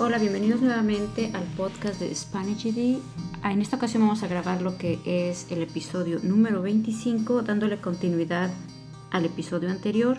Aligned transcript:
Hola, 0.00 0.18
bienvenidos 0.18 0.60
nuevamente 0.60 1.30
al 1.34 1.44
podcast 1.56 2.00
de 2.00 2.12
Spanish 2.12 2.64
GD. 2.64 2.98
Ah, 3.44 3.52
En 3.52 3.62
esta 3.62 3.76
ocasión 3.76 4.02
vamos 4.02 4.24
a 4.24 4.26
grabar 4.26 4.60
lo 4.60 4.76
que 4.76 4.98
es 5.04 5.46
el 5.52 5.62
episodio 5.62 6.18
número 6.20 6.62
25, 6.62 7.42
dándole 7.42 7.78
continuidad 7.78 8.50
al 9.12 9.24
episodio 9.24 9.70
anterior. 9.70 10.18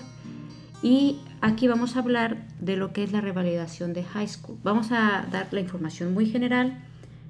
Y 0.81 1.19
aquí 1.41 1.67
vamos 1.67 1.97
a 1.97 1.99
hablar 1.99 2.47
de 2.61 2.77
lo 2.77 2.93
que 2.93 3.03
es 3.03 3.11
la 3.11 3.19
revalidación 3.19 3.91
de 3.91 4.05
high 4.05 4.29
school. 4.29 4.57
Vamos 4.63 4.93
a 4.93 5.27
dar 5.29 5.49
la 5.51 5.59
información 5.59 6.13
muy 6.13 6.25
general. 6.25 6.81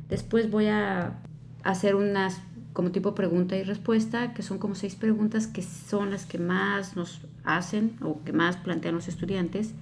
Después 0.08 0.52
voy 0.52 0.68
a 0.68 1.20
hacer 1.64 1.96
unas 1.96 2.42
como 2.74 2.92
tipo 2.92 3.16
pregunta 3.16 3.58
y 3.58 3.64
respuesta, 3.64 4.36
que 4.36 4.44
son 4.44 4.60
como 4.60 4.76
seis 4.76 4.94
preguntas 4.94 5.48
que 5.48 5.64
son 5.64 6.12
las 6.12 6.28
que 6.28 6.38
más 6.38 6.96
nos 6.96 7.22
hacen 7.44 7.98
o 8.04 8.24
que 8.24 8.34
más 8.34 8.58
plantean 8.58 8.94
los 8.94 9.08
estudiantes 9.08 9.74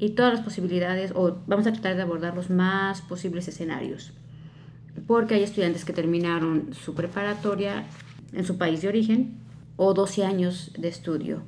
y 0.00 0.10
todas 0.10 0.32
las 0.32 0.42
posibilidades, 0.42 1.12
o 1.14 1.36
vamos 1.46 1.66
a 1.66 1.72
tratar 1.72 1.94
de 1.94 2.02
abordar 2.02 2.34
los 2.34 2.50
más 2.50 3.02
posibles 3.02 3.46
escenarios, 3.46 4.12
porque 5.06 5.34
hay 5.34 5.42
estudiantes 5.42 5.84
que 5.84 5.92
terminaron 5.92 6.70
su 6.72 6.94
preparatoria 6.94 7.84
en 8.32 8.44
su 8.44 8.56
país 8.56 8.80
de 8.80 8.88
origen 8.88 9.38
o 9.76 9.92
12 9.94 10.24
años 10.24 10.72
de 10.76 10.88
estudio. 10.88 11.42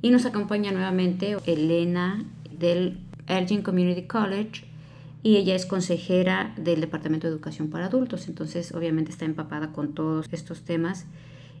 Y 0.00 0.10
nos 0.10 0.26
acompaña 0.26 0.72
nuevamente 0.72 1.36
Elena 1.44 2.24
del 2.50 3.00
Elgin 3.26 3.62
Community 3.62 4.06
College 4.06 4.64
y 5.22 5.36
ella 5.36 5.54
es 5.54 5.66
consejera 5.66 6.54
del 6.56 6.80
Departamento 6.80 7.26
de 7.26 7.32
Educación 7.32 7.68
para 7.68 7.86
Adultos, 7.86 8.28
entonces 8.28 8.72
obviamente 8.72 9.10
está 9.10 9.24
empapada 9.24 9.72
con 9.72 9.92
todos 9.92 10.26
estos 10.32 10.62
temas 10.62 11.06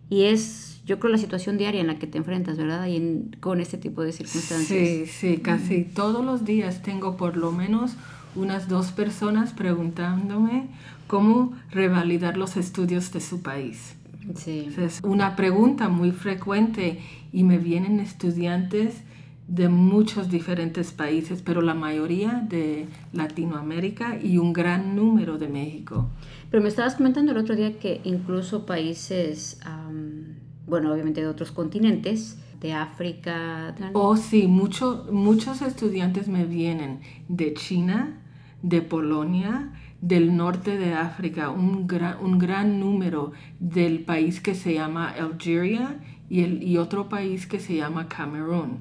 y 0.08 0.24
es, 0.24 0.71
yo 0.84 0.98
creo, 0.98 1.12
la 1.12 1.18
situación 1.18 1.58
diaria 1.58 1.80
en 1.80 1.86
la 1.86 1.98
que 1.98 2.06
te 2.06 2.18
enfrentas, 2.18 2.56
¿verdad? 2.58 2.86
Y 2.86 2.96
en- 2.96 3.36
con 3.40 3.60
este 3.60 3.78
tipo 3.78 4.02
de 4.02 4.12
circunstancias. 4.12 4.66
Sí, 4.88 5.06
sí, 5.06 5.36
casi 5.38 5.84
todos 5.84 6.24
los 6.24 6.44
días 6.44 6.82
tengo 6.82 7.16
por 7.16 7.36
lo 7.36 7.52
menos 7.52 7.92
unas 8.34 8.68
dos 8.68 8.92
personas 8.92 9.52
preguntándome 9.52 10.68
cómo 11.06 11.52
revalidar 11.70 12.36
los 12.36 12.56
estudios 12.56 13.12
de 13.12 13.20
su 13.20 13.42
país. 13.42 13.94
Sí. 14.36 14.68
Es 14.78 15.00
una 15.02 15.36
pregunta 15.36 15.88
muy 15.88 16.12
frecuente 16.12 17.00
y 17.32 17.42
me 17.44 17.58
vienen 17.58 18.00
estudiantes 18.00 19.02
de 19.48 19.68
muchos 19.68 20.30
diferentes 20.30 20.92
países, 20.92 21.42
pero 21.42 21.60
la 21.60 21.74
mayoría 21.74 22.44
de 22.48 22.86
Latinoamérica 23.12 24.18
y 24.22 24.38
un 24.38 24.52
gran 24.52 24.94
número 24.96 25.36
de 25.38 25.48
México. 25.48 26.08
Pero 26.50 26.62
me 26.62 26.68
estabas 26.68 26.94
comentando 26.94 27.32
el 27.32 27.38
otro 27.38 27.56
día 27.56 27.78
que 27.78 28.00
incluso 28.04 28.64
países, 28.66 29.58
am, 29.64 30.36
bueno, 30.66 30.92
obviamente 30.92 31.20
de 31.20 31.26
otros 31.28 31.52
continentes, 31.52 32.38
de 32.60 32.72
África, 32.72 33.74
Oh, 33.92 34.16
sí, 34.16 34.46
mucho- 34.46 35.06
muchos 35.10 35.62
estudiantes 35.62 36.28
me 36.28 36.44
vienen 36.44 37.00
de 37.28 37.54
China, 37.54 38.20
de 38.62 38.82
Polonia, 38.82 39.72
del 40.00 40.36
norte 40.36 40.78
de 40.78 40.94
África, 40.94 41.50
un 41.50 41.86
gran, 41.86 42.16
un 42.24 42.38
gran 42.38 42.78
número 42.80 43.32
del 43.58 44.00
país 44.00 44.40
que 44.40 44.54
se 44.54 44.74
llama 44.74 45.08
Algeria 45.10 45.96
y, 46.30 46.42
el, 46.42 46.62
y 46.62 46.76
otro 46.78 47.08
país 47.08 47.46
que 47.46 47.58
se 47.60 47.76
llama 47.76 48.08
Camerún, 48.08 48.78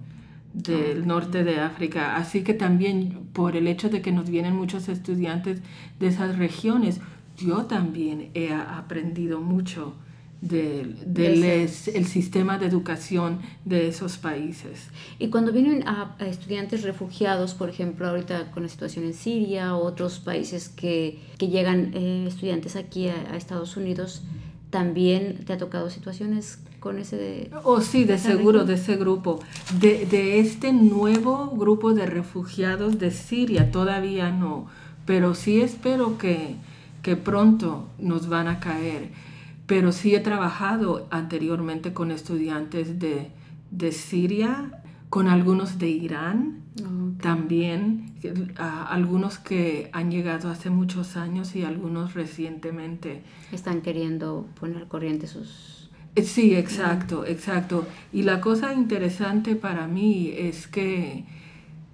del 0.54 1.08
norte 1.08 1.44
de 1.44 1.60
África. 1.60 2.16
Así 2.16 2.44
que 2.44 2.54
también 2.54 3.28
por 3.34 3.56
el 3.56 3.68
hecho 3.68 3.90
de 3.90 4.02
que 4.02 4.12
nos 4.12 4.30
vienen 4.30 4.56
muchos 4.56 4.90
estudiantes 4.90 5.62
de 6.00 6.08
esas 6.08 6.38
regiones, 6.38 7.02
yo 7.38 7.66
también 7.66 8.30
he 8.36 8.54
aprendido 8.54 9.42
mucho 9.42 9.96
del, 10.42 10.98
del 11.06 11.42
De 11.42 11.64
es- 11.64 11.88
el 11.88 12.06
sistema 12.08 12.58
de 12.58 12.66
educación 12.66 13.40
de 13.64 13.88
esos 13.88 14.18
países. 14.18 14.88
Y 15.20 15.28
cuando 15.30 15.52
vienen 15.52 15.88
a, 15.88 16.16
a 16.20 16.26
estudiantes 16.26 16.82
refugiados, 16.84 17.54
por 17.54 17.70
ejemplo, 17.70 18.08
ahorita 18.08 18.52
con 18.52 18.64
la 18.64 18.70
situación 18.70 19.06
en 19.06 19.14
Siria 19.14 19.76
o 19.76 19.86
otros 19.86 20.20
países 20.20 20.68
que, 20.70 21.20
que 21.38 21.48
llegan 21.50 21.92
eh, 21.94 22.26
estudiantes 22.28 22.76
aquí 22.76 23.08
a, 23.08 23.16
a 23.32 23.38
Estados 23.38 23.78
Unidos, 23.78 24.24
¿también 24.72 25.44
te 25.46 25.54
ha 25.54 25.58
tocado 25.58 25.90
situaciones 25.90 26.60
con 26.80 26.98
ese 26.98 27.16
de... 27.18 27.52
Oh, 27.64 27.80
sí, 27.82 28.06
de 28.06 28.18
seguro, 28.18 28.62
región. 28.62 28.68
de 28.68 28.74
ese 28.74 28.96
grupo. 28.96 29.40
De, 29.80 30.08
de 30.08 30.40
este 30.40 30.74
nuevo 30.74 31.52
grupo 31.56 31.94
de 31.94 32.08
refugiados 32.08 32.98
de 32.98 33.12
Siria, 33.12 33.72
todavía 33.72 34.32
no, 34.32 34.66
pero 35.06 35.36
sí 35.36 35.62
espero 35.62 36.18
que, 36.18 36.56
que 37.04 37.16
pronto 37.16 37.88
nos 38.00 38.28
van 38.28 38.48
a 38.48 38.60
caer. 38.60 39.10
Pero 39.72 39.92
sí 39.92 40.14
he 40.16 40.20
trabajado 40.20 41.08
anteriormente 41.12 41.94
con 41.94 42.12
estudiantes 42.12 43.00
de, 43.00 43.16
de 43.72 43.92
Siria, 43.92 44.54
con 45.10 45.28
algunos 45.28 45.78
de 45.80 45.88
Irán 45.90 46.58
también, 47.20 48.14
a- 48.58 48.86
algunos 48.98 49.38
que 49.38 49.90
han 49.94 50.10
llegado 50.12 50.50
hace 50.50 50.70
muchos 50.70 51.16
años 51.18 51.56
y 51.56 51.64
algunos 51.64 52.14
recientemente. 52.14 53.22
Están 53.52 53.82
queriendo 53.82 54.48
poner 54.60 54.88
corriente 54.88 55.28
sus... 55.28 55.90
Eh, 56.16 56.24
Sí, 56.24 56.56
exacto, 56.56 57.26
exacto. 57.26 57.76
Y 58.12 58.24
la 58.24 58.42
cosa 58.42 58.74
interesante 58.74 59.56
para 59.56 59.88
mí 59.88 60.32
es 60.36 60.68
que 60.68 61.24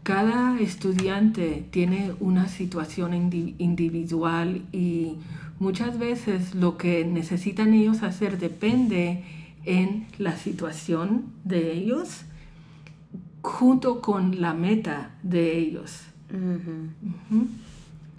cada 0.03 0.59
estudiante 0.59 1.65
tiene 1.71 2.13
una 2.19 2.47
situación 2.47 3.11
indi- 3.13 3.55
individual 3.57 4.61
y 4.71 5.15
muchas 5.59 5.97
veces 5.97 6.55
lo 6.55 6.77
que 6.77 7.05
necesitan 7.05 7.73
ellos 7.73 8.03
hacer 8.03 8.37
depende 8.37 9.23
en 9.65 10.07
la 10.17 10.37
situación 10.37 11.25
de 11.43 11.73
ellos 11.73 12.21
junto 13.41 14.01
con 14.01 14.41
la 14.41 14.53
meta 14.53 15.11
de 15.23 15.57
ellos. 15.57 16.01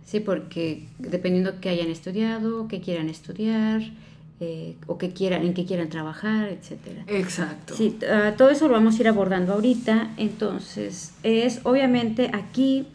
Sí, 0.05 0.21
porque 0.21 0.87
dependiendo 0.99 1.61
que 1.61 1.69
hayan 1.69 1.89
estudiado, 1.89 2.67
que 2.67 2.81
quieran 2.81 3.09
estudiar, 3.09 3.83
eh, 4.41 4.77
o 4.87 4.97
que 4.99 5.11
quieran, 5.11 5.45
en 5.45 5.53
qué 5.53 5.65
quieran 5.65 5.89
trabajar, 5.89 6.49
etcétera. 6.49 7.03
Exacto. 7.09 7.75
Sí, 7.75 7.99
ah, 8.11 8.35
todo 8.39 8.51
eso 8.51 8.69
lo 8.69 8.75
vamos 8.75 8.97
a 8.97 9.01
ir 9.03 9.09
abordando 9.09 9.53
ahorita. 9.53 10.13
Entonces, 10.17 11.13
es 11.25 11.61
obviamente 11.65 12.31
aquí, 12.33 12.87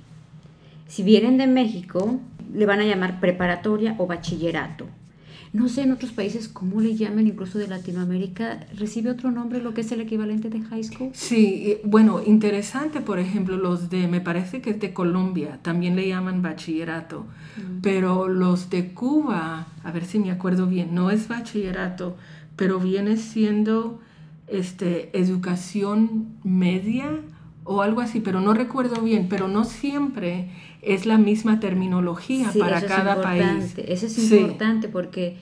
si 0.88 1.04
vienen 1.04 1.38
de 1.38 1.48
México, 1.48 2.20
le 2.54 2.66
van 2.66 2.80
a 2.80 2.86
llamar 2.86 3.20
preparatoria 3.20 3.96
o 3.98 4.08
bachillerato. 4.08 4.88
No 5.54 5.70
sé 5.70 5.84
en 5.84 5.92
otros 5.92 6.12
países 6.12 6.48
cómo 6.48 6.82
le 6.82 6.96
llaman, 6.96 7.28
incluso 7.28 7.60
de 7.60 7.68
Latinoamérica, 7.68 8.62
recibe 8.76 9.12
otro 9.12 9.30
nombre 9.30 9.62
lo 9.62 9.76
que 9.76 9.82
es 9.82 9.92
el 9.92 10.02
equivalente 10.02 10.50
de 10.50 10.62
high 10.62 10.84
school. 10.84 11.12
Sí, 11.14 11.78
bueno, 11.84 12.22
interesante, 12.26 13.02
por 13.02 13.20
ejemplo, 13.20 13.56
los 13.56 13.92
de, 13.92 14.08
me 14.08 14.20
parece 14.20 14.62
que 14.62 14.72
es 14.72 14.80
de 14.80 14.94
Colombia, 14.94 15.60
también 15.62 15.96
le 15.96 16.08
llaman 16.08 16.42
bachillerato, 16.42 17.28
pero 17.84 18.30
los 18.30 18.72
de 18.72 18.94
Cuba, 18.94 19.68
a 19.84 19.92
ver 19.92 20.06
si 20.06 20.18
me 20.18 20.32
acuerdo 20.32 20.66
bien, 20.66 20.96
no 20.96 21.12
es 21.12 21.28
bachillerato, 21.28 22.18
pero 22.56 22.80
viene 22.80 23.18
siendo 23.18 24.02
este, 24.48 25.16
educación 25.16 26.30
media 26.44 27.12
o 27.64 27.84
algo 27.84 28.02
así, 28.02 28.22
pero 28.22 28.42
no 28.42 28.56
recuerdo 28.56 29.02
bien, 29.02 29.28
pero 29.30 29.48
no 29.48 29.66
siempre 29.66 30.50
es 30.84 31.06
la 31.06 31.18
misma 31.18 31.60
terminología 31.60 32.52
Sí, 32.52 32.60
para 32.60 32.78
eso 32.78 32.86
es 32.88 32.92
cada 32.92 33.22
país. 33.22 33.74
Eso 33.78 34.06
es 34.06 34.14
Sí. 34.14 34.38
importante 34.38 34.88
porque 34.90 35.38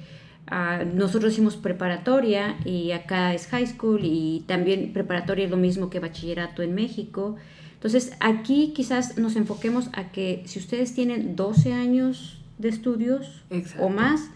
ah, 0.48 0.84
nosotros 0.94 1.34
hicimos 1.34 1.56
preparatoria 1.58 2.58
y 2.66 2.92
acá 2.92 3.34
es 3.34 3.48
high 3.48 3.66
school 3.68 4.02
y 4.04 4.44
también 4.48 4.92
preparatoria 4.94 5.46
es 5.46 5.52
lo 5.52 5.58
mismo 5.58 5.90
que 5.90 6.00
bachillerato 6.00 6.62
en 6.62 6.76
México. 6.76 7.38
Entonces 7.74 8.12
aquí 8.20 8.74
quizás 8.76 9.18
nos 9.18 9.36
enfoquemos 9.36 9.90
a 9.94 10.12
que 10.12 10.44
si 10.46 10.60
ustedes 10.60 10.94
tienen 10.94 11.36
12 11.36 11.74
años 11.74 12.40
de 12.60 12.70
estudios 12.70 13.44
Exacto. 13.50 13.86
o 13.86 13.90
más, 13.90 14.30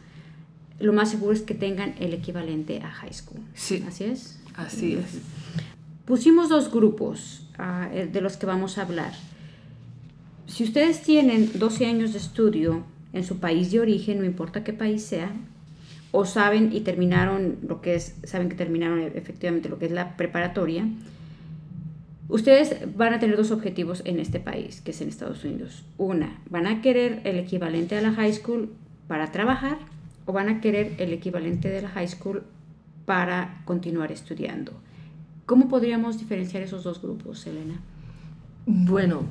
lo 0.80 0.94
más 0.94 1.12
seguro 1.12 1.34
es 1.34 1.42
que 1.42 1.54
tengan 1.54 1.94
el 2.00 2.14
equivalente 2.14 2.82
a 2.82 2.90
high 2.90 3.14
school. 3.14 3.42
Sí. 3.54 3.84
Así 3.88 4.06
es. 4.06 4.40
Así 4.56 4.94
es. 4.94 5.20
Pusimos 6.06 6.50
dos 6.50 6.72
grupos 6.72 7.48
ah, 7.58 7.90
eh, 7.94 8.10
de 8.12 8.22
los 8.22 8.38
que 8.38 8.46
vamos 8.46 8.78
a 8.78 8.84
hablar. 8.84 9.14
Si 10.48 10.64
ustedes 10.64 11.02
tienen 11.02 11.52
12 11.56 11.86
años 11.88 12.14
de 12.14 12.20
estudio 12.20 12.84
en 13.14 13.24
su 13.24 13.40
país 13.40 13.72
de 13.72 13.80
origen, 13.80 14.20
no 14.20 14.26
importa 14.26 14.64
qué 14.64 14.74
país 14.74 15.04
sea, 15.04 15.32
o 16.12 16.26
saben 16.26 16.72
y 16.72 16.82
terminaron 16.82 17.58
lo 17.68 17.82
que 17.82 17.96
es, 17.96 18.16
saben 18.24 18.50
que 18.50 18.56
terminaron 18.56 19.02
efectivamente 19.02 19.70
lo 19.70 19.80
que 19.80 19.86
es 19.86 19.92
la 19.92 20.16
preparatoria, 20.16 20.88
ustedes 22.30 22.78
van 22.96 23.14
a 23.14 23.20
tener 23.20 23.36
dos 23.36 23.52
objetivos 23.52 24.02
en 24.06 24.20
este 24.20 24.40
país, 24.40 24.82
que 24.82 24.92
es 24.92 25.02
en 25.02 25.10
Estados 25.10 25.44
Unidos. 25.44 25.84
Una, 25.98 26.40
van 26.50 26.68
a 26.68 26.82
querer 26.82 27.22
el 27.26 27.38
equivalente 27.38 27.98
a 27.98 28.02
la 28.02 28.14
high 28.14 28.34
school 28.34 28.70
para 29.08 29.32
trabajar 29.32 29.78
o 30.26 30.34
van 30.34 30.50
a 30.50 30.62
querer 30.62 30.94
el 31.00 31.12
equivalente 31.12 31.70
de 31.70 31.82
la 31.82 31.90
high 31.90 32.08
school 32.08 32.44
para 33.06 33.62
continuar 33.66 34.12
estudiando. 34.12 34.72
¿Cómo 35.46 35.68
podríamos 35.68 36.18
diferenciar 36.18 36.64
esos 36.64 36.84
dos 36.84 37.02
grupos, 37.02 37.46
Elena? 37.46 37.80
Bueno, 38.66 39.24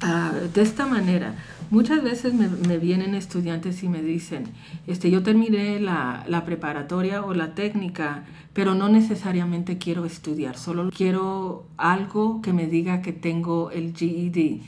de 0.00 0.62
esta 0.62 0.86
manera, 0.86 1.34
muchas 1.70 2.02
veces 2.02 2.32
me, 2.32 2.48
me 2.48 2.78
vienen 2.78 3.14
estudiantes 3.14 3.82
y 3.82 3.88
me 3.88 4.02
dicen, 4.02 4.44
este, 4.86 5.10
yo 5.10 5.22
terminé 5.22 5.80
la, 5.80 6.24
la 6.28 6.44
preparatoria 6.44 7.24
o 7.24 7.34
la 7.34 7.54
técnica, 7.54 8.24
pero 8.52 8.74
no 8.74 8.88
necesariamente 8.88 9.78
quiero 9.78 10.04
estudiar, 10.04 10.56
solo 10.56 10.90
quiero 10.90 11.66
algo 11.76 12.42
que 12.42 12.52
me 12.52 12.66
diga 12.66 13.02
que 13.02 13.12
tengo 13.12 13.70
el 13.70 13.94
GED. 13.94 14.60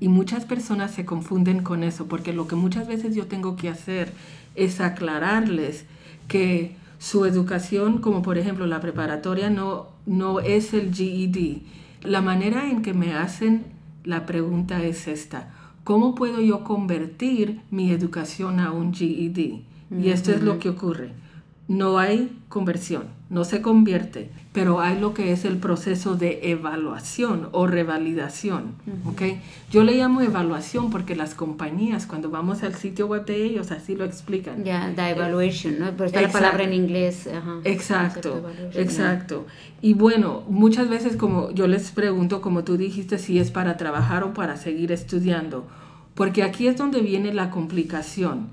Y 0.00 0.08
muchas 0.08 0.44
personas 0.44 0.90
se 0.90 1.04
confunden 1.06 1.62
con 1.62 1.82
eso, 1.82 2.06
porque 2.06 2.32
lo 2.32 2.46
que 2.46 2.56
muchas 2.56 2.86
veces 2.86 3.14
yo 3.14 3.26
tengo 3.26 3.56
que 3.56 3.70
hacer 3.70 4.12
es 4.54 4.80
aclararles 4.80 5.86
que 6.28 6.76
su 6.98 7.24
educación, 7.24 7.98
como 7.98 8.22
por 8.22 8.38
ejemplo 8.38 8.66
la 8.66 8.80
preparatoria, 8.80 9.50
no, 9.50 9.88
no 10.04 10.40
es 10.40 10.74
el 10.74 10.94
GED. 10.94 11.58
La 12.02 12.20
manera 12.20 12.68
en 12.68 12.82
que 12.82 12.92
me 12.92 13.14
hacen 13.14 13.73
la 14.04 14.26
pregunta 14.26 14.82
es 14.82 15.08
esta. 15.08 15.52
¿Cómo 15.82 16.14
puedo 16.14 16.40
yo 16.40 16.64
convertir 16.64 17.60
mi 17.70 17.90
educación 17.90 18.60
a 18.60 18.70
un 18.70 18.94
GED? 18.94 19.60
Y 19.90 20.08
esto 20.08 20.32
es 20.32 20.42
lo 20.42 20.58
que 20.58 20.70
ocurre 20.70 21.12
no 21.68 21.98
hay 21.98 22.38
conversión, 22.48 23.04
no 23.34 23.44
se 23.44 23.60
convierte, 23.60 24.30
pero 24.52 24.80
hay 24.80 25.00
lo 25.00 25.12
que 25.12 25.32
es 25.32 25.44
el 25.44 25.56
proceso 25.56 26.14
de 26.14 26.38
evaluación 26.52 27.48
o 27.50 27.66
revalidación. 27.66 28.76
Yo 29.72 29.82
le 29.82 29.96
llamo 29.96 30.20
evaluación 30.20 30.90
porque 30.90 31.16
las 31.16 31.34
compañías, 31.34 32.06
cuando 32.06 32.30
vamos 32.30 32.62
al 32.62 32.76
sitio 32.76 33.08
web 33.08 33.26
de 33.26 33.44
ellos, 33.44 33.72
así 33.72 33.96
lo 33.96 34.04
explican. 34.04 34.62
Ya, 34.62 34.92
the 34.94 35.10
evaluation, 35.10 35.80
¿no? 35.80 35.90
Pero 35.90 36.04
está 36.04 36.22
la 36.22 36.30
palabra 36.30 36.62
en 36.62 36.74
inglés. 36.74 37.28
exacto, 37.64 38.48
exacto. 38.72 39.46
Y 39.82 39.94
bueno, 39.94 40.44
muchas 40.48 40.88
veces 40.88 41.16
como 41.16 41.50
yo 41.50 41.66
les 41.66 41.90
pregunto, 41.90 42.40
como 42.40 42.62
tú 42.62 42.76
dijiste, 42.76 43.18
si 43.18 43.40
es 43.40 43.50
para 43.50 43.76
trabajar 43.76 44.22
o 44.22 44.32
para 44.32 44.56
seguir 44.56 44.92
estudiando, 44.92 45.66
porque 46.14 46.44
aquí 46.44 46.68
es 46.68 46.76
donde 46.76 47.00
viene 47.00 47.34
la 47.34 47.50
complicación. 47.50 48.46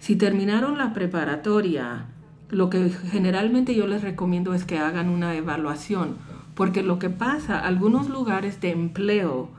Si 0.00 0.16
terminaron 0.16 0.78
la 0.78 0.92
preparatoria, 0.92 2.06
lo 2.48 2.70
que 2.70 2.90
generalmente 2.90 3.74
yo 3.74 3.86
les 3.86 4.02
recomiendo 4.02 4.54
es 4.54 4.64
que 4.64 4.78
hagan 4.78 5.08
una 5.08 5.34
evaluación, 5.34 6.16
porque 6.54 6.82
lo 6.82 6.98
que 6.98 7.10
pasa, 7.10 7.58
algunos 7.58 8.08
lugares 8.08 8.60
de 8.60 8.70
empleo, 8.70 9.50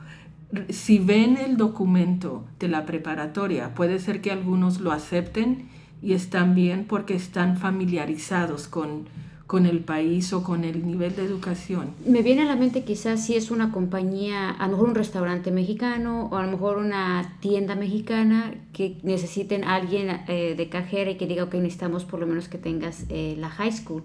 si 0.70 0.98
ven 0.98 1.36
el 1.36 1.56
documento 1.56 2.44
de 2.58 2.68
la 2.68 2.86
preparatoria, 2.86 3.74
puede 3.74 3.98
ser 3.98 4.20
que 4.20 4.32
algunos 4.32 4.80
lo 4.80 4.92
acepten 4.92 5.68
y 6.02 6.12
están 6.14 6.54
bien 6.54 6.86
porque 6.88 7.14
están 7.14 7.56
familiarizados 7.58 8.68
con, 8.68 9.06
con 9.48 9.64
el 9.64 9.80
país 9.80 10.34
o 10.34 10.44
con 10.44 10.62
el 10.62 10.86
nivel 10.86 11.16
de 11.16 11.24
educación. 11.24 11.94
Me 12.04 12.20
viene 12.20 12.42
a 12.42 12.44
la 12.44 12.54
mente 12.54 12.84
quizás 12.84 13.24
si 13.24 13.34
es 13.34 13.50
una 13.50 13.72
compañía, 13.72 14.50
a 14.50 14.66
lo 14.66 14.72
mejor 14.72 14.88
un 14.90 14.94
restaurante 14.94 15.50
mexicano 15.50 16.28
o 16.30 16.36
a 16.36 16.44
lo 16.44 16.52
mejor 16.52 16.76
una 16.76 17.38
tienda 17.40 17.74
mexicana 17.74 18.54
que 18.74 18.98
necesiten 19.02 19.64
alguien 19.64 20.20
eh, 20.28 20.54
de 20.54 20.68
cajera 20.68 21.12
y 21.12 21.16
que 21.16 21.26
diga, 21.26 21.48
que 21.48 21.56
necesitamos 21.60 22.04
por 22.04 22.20
lo 22.20 22.26
menos 22.26 22.46
que 22.46 22.58
tengas 22.58 23.06
eh, 23.08 23.36
la 23.38 23.48
high 23.48 23.72
school. 23.72 24.02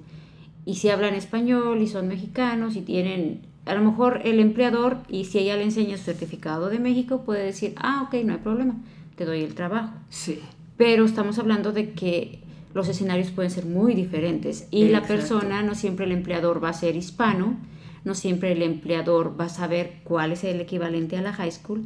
Y 0.66 0.76
si 0.76 0.88
hablan 0.88 1.14
español 1.14 1.82
y 1.82 1.88
son 1.88 2.08
mexicanos 2.08 2.78
y 2.78 2.82
tienen, 2.82 3.42
a 3.66 3.76
lo 3.76 3.82
mejor 3.84 4.22
el 4.24 4.40
empleador, 4.40 5.00
y 5.10 5.26
si 5.26 5.40
ella 5.40 5.58
le 5.58 5.64
enseña 5.64 5.98
su 5.98 6.06
certificado 6.06 6.70
de 6.70 6.80
México, 6.80 7.24
puede 7.26 7.44
decir, 7.44 7.74
ah, 7.76 8.08
ok, 8.08 8.24
no 8.24 8.32
hay 8.32 8.40
problema, 8.40 8.78
te 9.18 9.26
doy 9.26 9.42
el 9.42 9.56
trabajo. 9.56 9.94
Sí. 10.08 10.40
Pero 10.78 11.04
estamos 11.04 11.38
hablando 11.38 11.74
de 11.74 11.92
que 11.92 12.43
los 12.74 12.88
escenarios 12.88 13.32
pueden 13.32 13.52
ser 13.52 13.66
muy 13.66 13.94
diferentes 13.94 14.68
y 14.72 14.90
la 14.90 15.04
persona, 15.04 15.62
no 15.64 15.76
siempre 15.76 16.06
el 16.06 16.12
empleador 16.12 16.64
va 16.64 16.70
a 16.70 16.74
ser 16.74 16.96
hispano, 16.96 17.58
no 18.04 18.16
siempre 18.16 18.52
el 18.52 18.62
empleador 18.62 19.40
va 19.40 19.46
a 19.46 19.50
saber 19.50 20.02
cuál 20.04 20.32
es 20.32 20.44
el 20.44 20.60
equivalente 20.60 21.18
a 21.18 21.22
la 21.22 21.34
high 21.34 21.52
school 21.52 21.86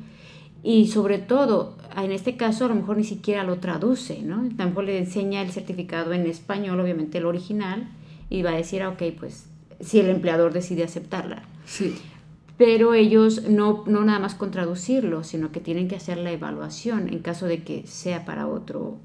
y 0.63 0.88
sobre 0.88 1.19
todo, 1.19 1.78
en 1.95 2.12
este 2.12 2.36
caso 2.36 2.66
a 2.66 2.68
lo 2.69 2.75
mejor 2.75 2.98
ni 2.98 3.04
siquiera 3.04 3.44
lo 3.44 3.57
traduce, 3.57 4.22
¿no? 4.22 4.50
A 4.57 4.63
lo 4.63 4.69
mejor 4.69 4.86
le 4.86 4.98
enseña 4.98 5.42
el 5.42 5.51
certificado 5.51 6.13
en 6.13 6.25
español, 6.25 6.80
obviamente 6.80 7.19
el 7.19 7.25
original, 7.25 7.90
y 8.30 8.42
va 8.42 8.51
a 8.51 8.56
decir, 8.56 8.81
ah, 8.81 8.90
ok, 8.90 9.04
pues 9.19 9.45
si 9.80 10.00
el 10.00 10.10
empleador 10.10 10.54
decide 10.54 10.83
aceptarla. 10.83 11.44
Sí. 11.66 11.95
Pero 12.57 12.95
ellos 12.95 13.48
no, 13.48 13.83
no 13.86 14.04
nada 14.04 14.19
más 14.19 14.33
con 14.33 14.50
traducirlo, 14.50 15.24
sino 15.24 15.51
que 15.51 15.60
tienen 15.60 15.88
que 15.88 15.95
hacer 15.95 16.18
la 16.18 16.31
evaluación 16.31 17.07
en 17.07 17.19
caso 17.19 17.45
de 17.45 17.63
que 17.63 17.86
sea 17.86 18.25
para 18.25 18.48
otro 18.48 18.98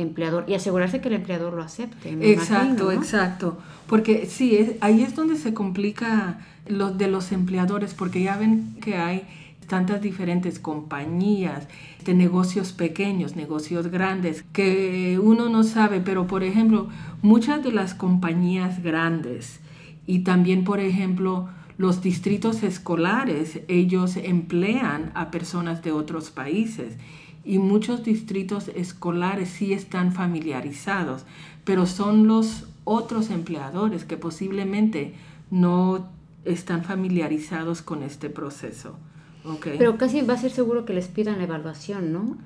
empleador 0.00 0.44
y 0.48 0.54
asegurarse 0.54 1.00
que 1.00 1.08
el 1.08 1.14
empleador 1.14 1.52
lo 1.52 1.62
acepte. 1.62 2.10
exacto, 2.32 2.92
exacto. 2.92 3.58
Porque 3.86 4.26
sí, 4.26 4.56
es, 4.56 4.72
ahí 4.80 5.02
es 5.02 5.14
donde 5.14 5.36
se 5.36 5.54
complica 5.54 6.38
lo 6.66 6.90
de 6.90 7.08
los 7.08 7.32
empleadores, 7.32 7.94
porque 7.94 8.22
ya 8.22 8.36
ven 8.36 8.76
que 8.80 8.96
hay 8.96 9.24
tantas 9.66 10.02
diferentes 10.02 10.58
compañías 10.58 11.66
de 12.04 12.14
negocios 12.14 12.72
pequeños, 12.72 13.36
negocios 13.36 13.88
grandes, 13.88 14.44
que 14.52 15.18
uno 15.22 15.48
no 15.48 15.62
sabe, 15.62 16.00
pero 16.00 16.26
por 16.26 16.42
ejemplo, 16.42 16.88
muchas 17.22 17.62
de 17.62 17.72
las 17.72 17.94
compañías 17.94 18.82
grandes 18.82 19.60
y 20.06 20.20
también, 20.20 20.64
por 20.64 20.80
ejemplo, 20.80 21.48
los 21.78 22.02
distritos 22.02 22.62
escolares, 22.62 23.60
ellos 23.68 24.16
emplean 24.16 25.12
a 25.14 25.30
personas 25.30 25.82
de 25.82 25.92
otros 25.92 26.30
países 26.30 26.96
y 27.44 27.58
muchos 27.58 28.04
distritos 28.04 28.68
escolares 28.68 29.48
sí 29.48 29.72
están 29.72 30.12
familiarizados, 30.12 31.24
pero 31.64 31.86
son 31.86 32.26
los 32.26 32.66
otros 32.84 33.30
empleadores 33.30 34.04
que 34.04 34.16
posiblemente 34.16 35.14
no 35.50 36.08
están 36.44 36.84
familiarizados 36.84 37.82
con 37.82 38.02
este 38.02 38.30
proceso. 38.30 38.96
Okay. 39.42 39.78
Pero 39.78 39.96
casi 39.96 40.20
va 40.20 40.34
a 40.34 40.36
ser 40.36 40.50
seguro 40.50 40.84
que 40.84 40.92
les 40.92 41.08
pidan 41.08 41.38
la 41.38 41.44
evaluación, 41.44 42.12
¿no? 42.12 42.36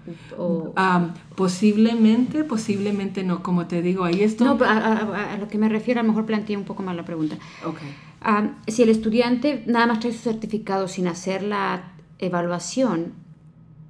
Ah, 0.76 1.08
posiblemente, 1.34 2.44
posiblemente 2.44 3.24
no, 3.24 3.42
como 3.42 3.66
te 3.66 3.82
digo, 3.82 4.04
ahí 4.04 4.22
está. 4.22 4.44
No, 4.44 4.58
a, 4.64 5.36
lo 5.38 5.48
que 5.48 5.58
me 5.58 5.68
refiero, 5.68 6.00
a 6.00 6.02
lo 6.04 6.10
mejor 6.10 6.24
planteé 6.24 6.56
un 6.56 6.64
poco 6.64 6.84
mal 6.84 6.96
la 6.96 7.04
pregunta. 7.04 7.36
Okay. 7.66 7.88
Ah, 8.20 8.50
si 8.68 8.84
el 8.84 8.90
estudiante 8.90 9.64
nada 9.66 9.86
más 9.86 10.00
trae 10.00 10.12
su 10.12 10.20
certificado 10.20 10.86
sin 10.86 11.08
hacer 11.08 11.42
la 11.42 11.94
evaluación, 12.20 13.23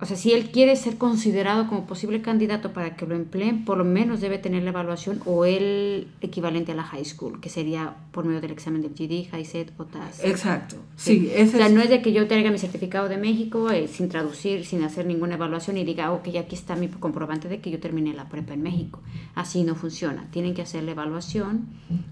o 0.00 0.06
sea, 0.06 0.16
si 0.16 0.32
él 0.32 0.50
quiere 0.50 0.74
ser 0.74 0.98
considerado 0.98 1.68
como 1.68 1.86
posible 1.86 2.20
candidato 2.20 2.72
para 2.72 2.96
que 2.96 3.06
lo 3.06 3.14
empleen, 3.14 3.64
por 3.64 3.78
lo 3.78 3.84
menos 3.84 4.20
debe 4.20 4.38
tener 4.38 4.64
la 4.64 4.70
evaluación 4.70 5.20
o 5.24 5.44
el 5.44 6.08
equivalente 6.20 6.72
a 6.72 6.74
la 6.74 6.82
high 6.82 7.04
school, 7.04 7.40
que 7.40 7.48
sería 7.48 7.94
por 8.10 8.24
medio 8.24 8.40
del 8.40 8.50
examen 8.50 8.82
del 8.82 8.90
GD, 8.90 9.32
HiSET 9.32 9.72
o 9.78 9.84
TAS. 9.84 10.24
Exacto, 10.24 10.76
sí. 10.96 11.30
o 11.40 11.46
sea, 11.46 11.68
no 11.68 11.80
es 11.80 11.90
de 11.90 12.02
que 12.02 12.12
yo 12.12 12.26
traiga 12.26 12.50
mi 12.50 12.58
certificado 12.58 13.08
de 13.08 13.18
México 13.18 13.70
eh, 13.70 13.86
sin 13.86 14.08
traducir, 14.08 14.66
sin 14.66 14.82
hacer 14.82 15.06
ninguna 15.06 15.36
evaluación 15.36 15.78
y 15.78 15.84
diga, 15.84 16.12
ok, 16.12 16.26
aquí 16.40 16.56
está 16.56 16.74
mi 16.74 16.88
comprobante 16.88 17.48
de 17.48 17.60
que 17.60 17.70
yo 17.70 17.78
terminé 17.78 18.14
la 18.14 18.28
prepa 18.28 18.54
en 18.54 18.62
México. 18.62 19.00
Así 19.36 19.62
no 19.62 19.76
funciona. 19.76 20.28
Tienen 20.32 20.54
que 20.54 20.62
hacer 20.62 20.82
la 20.82 20.90
evaluación, 20.90 21.68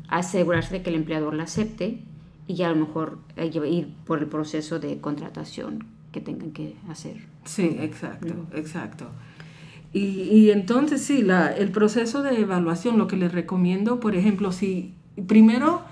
asegurarse 0.07 0.73
de 0.73 0.83
que 0.83 0.91
el 0.91 0.97
empleador 0.97 1.35
la 1.35 1.43
acepte 1.43 1.99
y 2.47 2.55
ya 2.55 2.69
a 2.69 2.71
lo 2.71 2.87
mejor 2.87 3.19
eh, 3.37 3.51
ir 3.69 3.93
por 4.07 4.21
el 4.21 4.29
proceso 4.29 4.79
de 4.79 5.01
contratación 5.01 6.01
que 6.13 6.21
tengan 6.21 6.53
que 6.53 6.77
hacer. 6.89 7.17
Sí, 7.45 7.77
exacto, 7.81 8.35
exacto. 8.55 9.07
Y, 9.95 10.51
entonces 10.51 11.03
sí, 11.03 11.23
la, 11.23 11.49
el 11.49 11.71
proceso 11.71 12.23
de 12.23 12.41
evaluación, 12.41 12.97
lo 12.97 13.07
que 13.09 13.17
les 13.17 13.33
recomiendo, 13.33 14.01
por 14.01 14.15
ejemplo, 14.15 14.51
si 14.51 14.95
primero, 15.27 15.83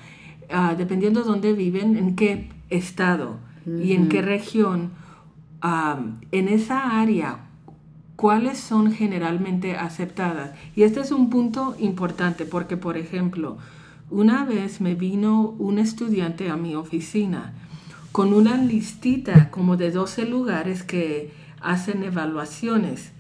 ah, 0.50 0.75
dependiendo 0.76 1.21
de 1.21 1.26
dónde 1.26 1.52
viven, 1.52 1.97
en 1.97 2.16
qué 2.16 2.49
estado 2.71 3.37
y 3.66 3.92
en 3.92 4.09
qué 4.09 4.23
región, 4.23 4.92
ah, 5.61 6.00
en 6.33 6.49
esa 6.49 6.99
área, 6.99 7.40
cuáles 8.16 8.59
son 8.59 8.92
generalmente 8.92 9.76
aceptadas. 9.76 10.52
Y 10.75 10.85
este 10.85 11.00
es 11.00 11.12
un 11.12 11.28
punto 11.28 11.76
importante 11.78 12.47
porque, 12.47 12.78
por 12.78 12.97
ejemplo, 12.97 13.59
una 14.09 14.47
vez 14.47 14.80
me 14.80 14.94
vino 14.94 15.54
un 15.59 15.78
estudiante 15.78 16.49
a 16.49 16.56
mi 16.56 16.75
oficina 16.75 17.52
con 18.12 18.33
una 18.33 18.57
listita 18.57 19.50
como 19.50 19.76
de 19.76 19.90
12 19.90 20.26
lugares 20.26 20.83
que 20.83 21.33
hacen 21.61 22.02
evaluaciones. 22.02 23.12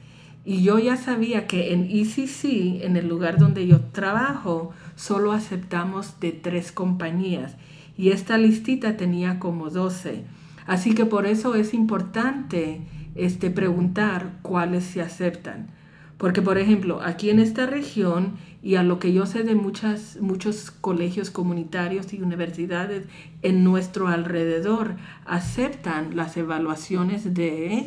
Y 0.44 0.62
yo 0.62 0.78
ya 0.78 0.96
sabía 0.96 1.46
que 1.46 1.72
en 1.72 1.84
ECC, 1.84 2.82
en 2.84 2.96
el 2.96 3.08
lugar 3.08 3.38
donde 3.38 3.66
yo 3.66 3.80
trabajo, 3.80 4.72
solo 4.96 5.32
aceptamos 5.32 6.18
de 6.18 6.32
tres 6.32 6.72
compañías. 6.72 7.56
Y 7.96 8.10
esta 8.10 8.38
listita 8.38 8.96
tenía 8.96 9.38
como 9.38 9.70
12. 9.70 10.24
Así 10.66 10.94
que 10.94 11.04
por 11.04 11.26
eso 11.26 11.54
es 11.54 11.74
importante 11.74 12.80
este, 13.14 13.50
preguntar 13.50 14.38
cuáles 14.42 14.84
se 14.84 15.02
aceptan. 15.02 15.68
Porque, 16.16 16.42
por 16.42 16.58
ejemplo, 16.58 17.00
aquí 17.02 17.30
en 17.30 17.38
esta 17.38 17.66
región, 17.66 18.34
y 18.62 18.74
a 18.74 18.82
lo 18.82 18.98
que 18.98 19.12
yo 19.12 19.24
sé 19.26 19.42
de 19.42 19.54
muchas, 19.54 20.18
muchos 20.20 20.70
colegios 20.70 21.30
comunitarios 21.30 22.12
y 22.12 22.20
universidades 22.20 23.06
en 23.42 23.64
nuestro 23.64 24.08
alrededor, 24.08 24.96
aceptan 25.24 26.14
las 26.14 26.36
evaluaciones 26.36 27.32
de 27.32 27.86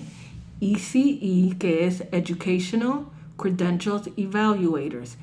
ECE, 0.61 1.55
que 1.59 1.85
es 1.85 2.03
Educational 2.11 3.01
Credentials 3.37 4.09
Evaluators. 4.17 5.17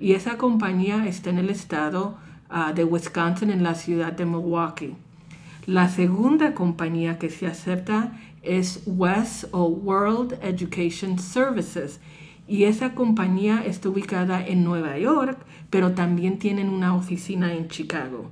Y 0.00 0.12
esa 0.12 0.36
compañía 0.36 1.06
está 1.06 1.30
en 1.30 1.38
el 1.38 1.50
estado 1.50 2.18
ah, 2.50 2.72
de 2.72 2.84
Wisconsin, 2.84 3.50
en 3.50 3.62
la 3.62 3.74
ciudad 3.74 4.12
de 4.12 4.26
Milwaukee. 4.26 4.94
La 5.66 5.88
segunda 5.88 6.54
compañía 6.54 7.18
que 7.18 7.30
se 7.30 7.46
acepta 7.46 8.12
es 8.42 8.82
WES 8.86 9.48
o 9.52 9.64
World 9.66 10.38
Education 10.42 11.18
Services 11.18 12.00
y 12.48 12.64
esa 12.64 12.94
compañía 12.94 13.62
está 13.64 13.88
ubicada 13.88 14.44
en 14.44 14.62
Nueva 14.62 14.98
York, 14.98 15.38
pero 15.70 15.92
también 15.92 16.38
tienen 16.38 16.68
una 16.68 16.94
oficina 16.94 17.52
en 17.54 17.68
Chicago. 17.68 18.30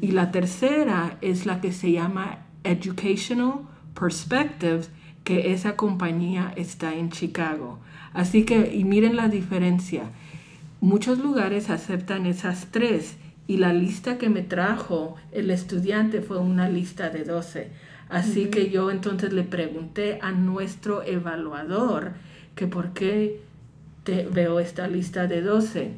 Y 0.00 0.08
la 0.08 0.32
tercera 0.32 1.16
es 1.20 1.46
la 1.46 1.60
que 1.60 1.72
se 1.72 1.92
llama 1.92 2.46
Educational 2.64 3.60
Perspectives, 3.98 4.90
que 5.22 5.52
esa 5.52 5.76
compañía 5.76 6.52
está 6.56 6.94
en 6.94 7.10
Chicago. 7.10 7.78
Así 8.12 8.44
que, 8.44 8.74
y 8.74 8.84
miren 8.84 9.14
la 9.14 9.28
diferencia, 9.28 10.10
muchos 10.80 11.18
lugares 11.20 11.70
aceptan 11.70 12.26
esas 12.26 12.68
tres 12.72 13.16
y 13.46 13.58
la 13.58 13.72
lista 13.72 14.18
que 14.18 14.28
me 14.28 14.42
trajo 14.42 15.16
el 15.30 15.50
estudiante 15.50 16.20
fue 16.20 16.38
una 16.38 16.68
lista 16.68 17.10
de 17.10 17.24
12. 17.24 17.70
Así 18.08 18.46
que 18.46 18.70
yo 18.70 18.90
entonces 18.90 19.32
le 19.32 19.44
pregunté 19.44 20.18
a 20.20 20.32
nuestro 20.32 21.04
evaluador 21.04 22.14
que 22.54 22.66
por 22.66 22.92
qué 22.92 23.40
te 24.04 24.26
veo 24.26 24.60
esta 24.60 24.88
lista 24.88 25.26
de 25.26 25.42
12. 25.42 25.92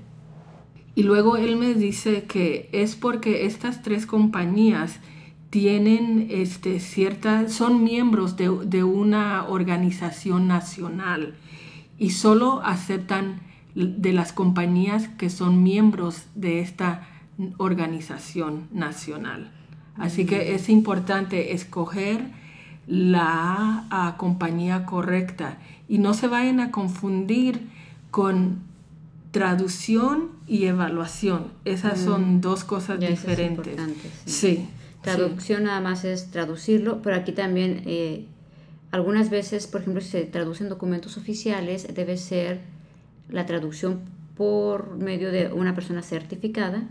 Y 0.94 1.02
luego 1.04 1.36
él 1.36 1.56
me 1.56 1.74
dice 1.74 2.24
que 2.24 2.68
es 2.72 2.96
porque 2.96 3.46
estas 3.46 3.82
tres 3.82 4.06
compañías 4.06 5.00
tienen 5.50 6.28
este, 6.30 6.80
ciertas, 6.80 7.52
son 7.52 7.84
miembros 7.84 8.36
de, 8.36 8.50
de, 8.64 8.84
una 8.84 9.46
organización 9.48 10.48
nacional 10.48 11.34
y 11.98 12.10
solo 12.10 12.62
aceptan 12.64 13.40
de 13.74 14.12
las 14.12 14.32
compañías 14.32 15.08
que 15.08 15.30
son 15.30 15.62
miembros 15.62 16.26
de 16.34 16.60
esta 16.60 17.08
organización 17.58 18.68
nacional. 18.72 19.52
Así 19.96 20.26
que 20.26 20.54
es 20.54 20.68
importante 20.68 21.52
escoger 21.52 22.30
la 22.86 24.14
compañía 24.16 24.84
correcta 24.86 25.58
y 25.92 25.98
no 25.98 26.14
se 26.14 26.26
vayan 26.26 26.58
a 26.58 26.70
confundir 26.70 27.68
con 28.10 28.60
traducción 29.30 30.30
y 30.46 30.64
evaluación. 30.64 31.48
Esas 31.66 32.00
son 32.00 32.40
dos 32.40 32.64
cosas 32.64 32.98
diferentes. 32.98 33.76
sí. 34.24 34.70
Traducción 35.02 35.64
nada 35.64 35.80
más 35.80 36.06
es 36.06 36.30
traducirlo, 36.30 37.02
pero 37.02 37.16
aquí 37.16 37.32
también 37.32 37.82
eh, 37.84 38.24
algunas 38.90 39.28
veces, 39.28 39.66
por 39.66 39.82
ejemplo, 39.82 40.00
si 40.00 40.08
se 40.08 40.22
traducen 40.22 40.70
documentos 40.70 41.18
oficiales, 41.18 41.86
debe 41.94 42.16
ser 42.16 42.60
la 43.28 43.44
traducción 43.44 44.00
por 44.34 44.96
medio 44.96 45.30
de 45.30 45.52
una 45.52 45.74
persona 45.74 46.00
certificada. 46.00 46.84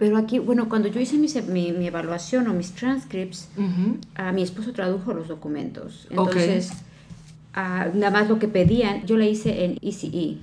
Pero 0.00 0.16
aquí, 0.16 0.40
bueno, 0.40 0.68
cuando 0.68 0.88
yo 0.88 0.98
hice 0.98 1.16
mi, 1.16 1.70
mi, 1.70 1.86
evaluación 1.86 2.48
o 2.48 2.54
mis 2.54 2.72
transcripts, 2.72 3.50
a 4.16 4.32
mi 4.32 4.42
esposo 4.42 4.72
tradujo 4.72 5.14
los 5.14 5.28
documentos. 5.28 6.08
Entonces, 6.10 6.72
nada 7.54 8.10
más 8.10 8.28
lo 8.28 8.38
que 8.38 8.48
pedían, 8.48 9.06
yo 9.06 9.16
la 9.16 9.26
hice 9.26 9.64
en 9.64 9.78
ECE, 9.82 10.38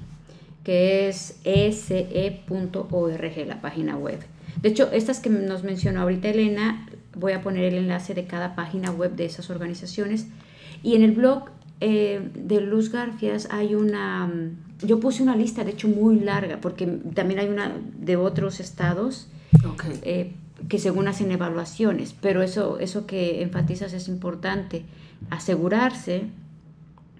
que 0.64 1.10
es 1.10 1.40
ece.org, 1.44 3.48
la 3.48 3.62
página 3.62 3.98
web. 3.98 4.20
De 4.62 4.70
hecho, 4.70 4.92
estas 4.92 5.20
que 5.20 5.30
nos 5.30 5.64
mencionó 5.64 6.02
ahorita 6.02 6.30
Elena, 6.30 6.88
voy 7.16 7.34
a 7.34 7.42
poner 7.42 7.66
el 7.66 7.76
enlace 7.76 8.14
de 8.14 8.26
cada 8.26 8.56
página 8.56 8.92
web 8.92 9.16
de 9.16 9.26
esas 9.26 9.50
organizaciones. 9.50 10.28
Y 10.84 10.96
en 10.96 11.04
el 11.04 11.12
blog 11.12 11.46
eh, 11.80 12.30
de 12.36 12.62
Luz 12.62 12.92
Garfias 12.92 13.48
hay 13.52 13.76
una, 13.76 14.28
mm, 14.28 14.86
yo 14.86 15.00
puse 15.00 15.24
una 15.24 15.36
lista, 15.36 15.64
de 15.64 15.72
hecho 15.72 15.88
muy 15.88 16.20
larga, 16.20 16.60
porque 16.62 16.86
también 16.86 17.40
hay 17.40 17.50
una 17.50 17.76
de 18.00 18.16
otros 18.16 18.60
estados 18.60 19.28
eh, 20.04 20.34
que 20.70 20.80
según 20.80 21.08
hacen 21.08 21.32
evaluaciones, 21.32 22.16
pero 22.20 22.44
eso, 22.44 22.80
eso 22.80 23.06
que 23.06 23.42
enfatizas 23.42 23.94
es 23.94 24.08
importante, 24.08 24.86
asegurarse 25.30 26.26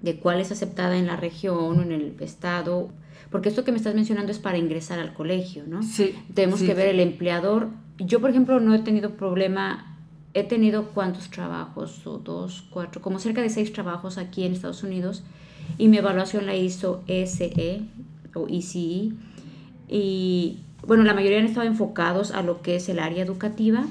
de 0.02 0.18
cuál 0.18 0.40
es 0.40 0.52
aceptada 0.52 0.98
en 0.98 1.08
la 1.08 1.16
región 1.16 1.80
o 1.80 1.82
en 1.82 1.92
el 1.92 2.16
estado 2.20 2.90
porque 3.32 3.48
esto 3.48 3.64
que 3.64 3.72
me 3.72 3.78
estás 3.78 3.96
mencionando 3.96 4.32
es 4.32 4.40
para 4.40 4.58
ingresar 4.58 5.00
al 5.00 5.14
colegio, 5.14 5.64
¿no? 5.66 5.82
Sí. 5.82 6.14
Tenemos 6.34 6.62
que 6.62 6.74
ver 6.74 6.90
el 6.90 7.00
empleador. 7.00 7.70
Yo, 7.98 8.20
por 8.20 8.30
ejemplo, 8.30 8.60
no 8.60 8.76
he 8.76 8.80
tenido 8.80 9.12
problema, 9.12 9.98
he 10.34 10.44
tenido 10.44 10.90
cuántos 10.90 11.30
trabajos, 11.30 12.06
o 12.06 12.18
dos, 12.18 12.68
cuatro, 12.70 13.02
como 13.02 13.20
cerca 13.20 13.42
de 13.42 13.50
seis 13.50 13.72
trabajos 13.72 14.18
aquí 14.18 14.44
en 14.44 14.52
Estados 14.52 14.84
Unidos, 14.84 15.24
y 15.78 15.88
mi 15.88 15.98
evaluación 15.98 16.46
la 16.46 16.56
hizo 16.56 17.04
SE 17.08 17.82
o 18.36 18.48
ECE, 18.50 19.14
y 19.88 20.60
bueno, 20.86 21.04
la 21.04 21.14
mayoría 21.14 21.40
han 21.40 21.46
estado 21.46 21.66
enfocados 21.66 22.32
a 22.32 22.42
lo 22.42 22.62
que 22.62 22.76
es 22.76 22.90
el 22.90 23.00
área 23.00 23.24
educativa 23.24 23.86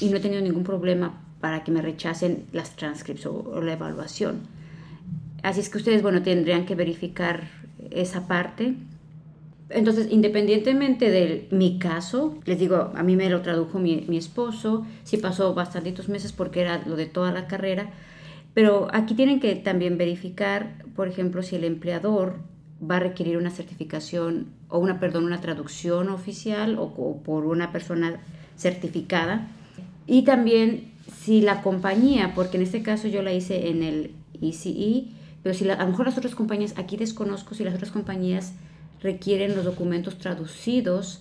y 0.00 0.08
no 0.08 0.16
he 0.16 0.20
tenido 0.20 0.42
ningún 0.42 0.64
problema 0.64 1.20
para 1.40 1.62
que 1.62 1.70
me 1.70 1.80
rechacen 1.80 2.44
las 2.52 2.74
transcripts 2.74 3.26
o 3.26 3.60
la 3.60 3.72
evaluación. 3.72 4.53
Así 5.44 5.60
es 5.60 5.68
que 5.68 5.76
ustedes, 5.76 6.00
bueno, 6.00 6.22
tendrían 6.22 6.64
que 6.64 6.74
verificar 6.74 7.42
esa 7.90 8.26
parte. 8.26 8.76
Entonces, 9.68 10.08
independientemente 10.10 11.10
de 11.10 11.48
mi 11.50 11.78
caso, 11.78 12.38
les 12.46 12.58
digo, 12.58 12.92
a 12.94 13.02
mí 13.02 13.14
me 13.14 13.28
lo 13.28 13.42
tradujo 13.42 13.78
mi, 13.78 14.06
esposo, 14.16 14.86
sí 15.02 15.18
pasó 15.18 15.52
bastantitos 15.52 16.08
meses 16.08 16.32
porque 16.32 16.62
era 16.62 16.82
lo 16.86 16.96
de 16.96 17.04
toda 17.04 17.30
la 17.30 17.46
carrera, 17.46 17.90
pero 18.54 18.88
aquí 18.92 19.14
tienen 19.14 19.38
que 19.38 19.54
también 19.54 19.98
verificar, 19.98 20.82
por 20.96 21.08
ejemplo, 21.08 21.42
si 21.42 21.56
el 21.56 21.64
empleador 21.64 22.36
va 22.80 22.96
a 22.96 23.00
requerir 23.00 23.36
una 23.36 23.50
certificación 23.50 24.46
o 24.70 24.78
una, 24.78 24.98
perdón, 24.98 25.26
una 25.26 25.42
traducción 25.42 26.08
oficial 26.08 26.78
o, 26.78 27.20
por 27.22 27.44
una 27.44 27.70
persona 27.70 28.18
certificada. 28.56 29.48
Y 30.06 30.22
también 30.22 30.90
si 31.12 31.42
la 31.42 31.60
compañía, 31.60 32.32
porque 32.34 32.56
en 32.56 32.62
este 32.62 32.82
caso 32.82 33.08
yo 33.08 33.20
la 33.20 33.34
hice 33.34 33.68
en 33.68 33.82
el 33.82 34.12
ECE, 34.40 35.08
pero 35.44 35.54
si 35.54 35.68
a 35.68 35.76
lo 35.76 35.86
mejor 35.86 36.06
las 36.06 36.16
otras 36.16 36.34
compañías, 36.34 36.72
aquí 36.78 36.96
desconozco 36.96 37.54
si 37.54 37.64
las 37.64 37.74
otras 37.74 37.92
compañías 37.92 38.54
requieren 39.02 39.54
los 39.54 39.66
documentos 39.66 40.18
traducidos 40.18 41.20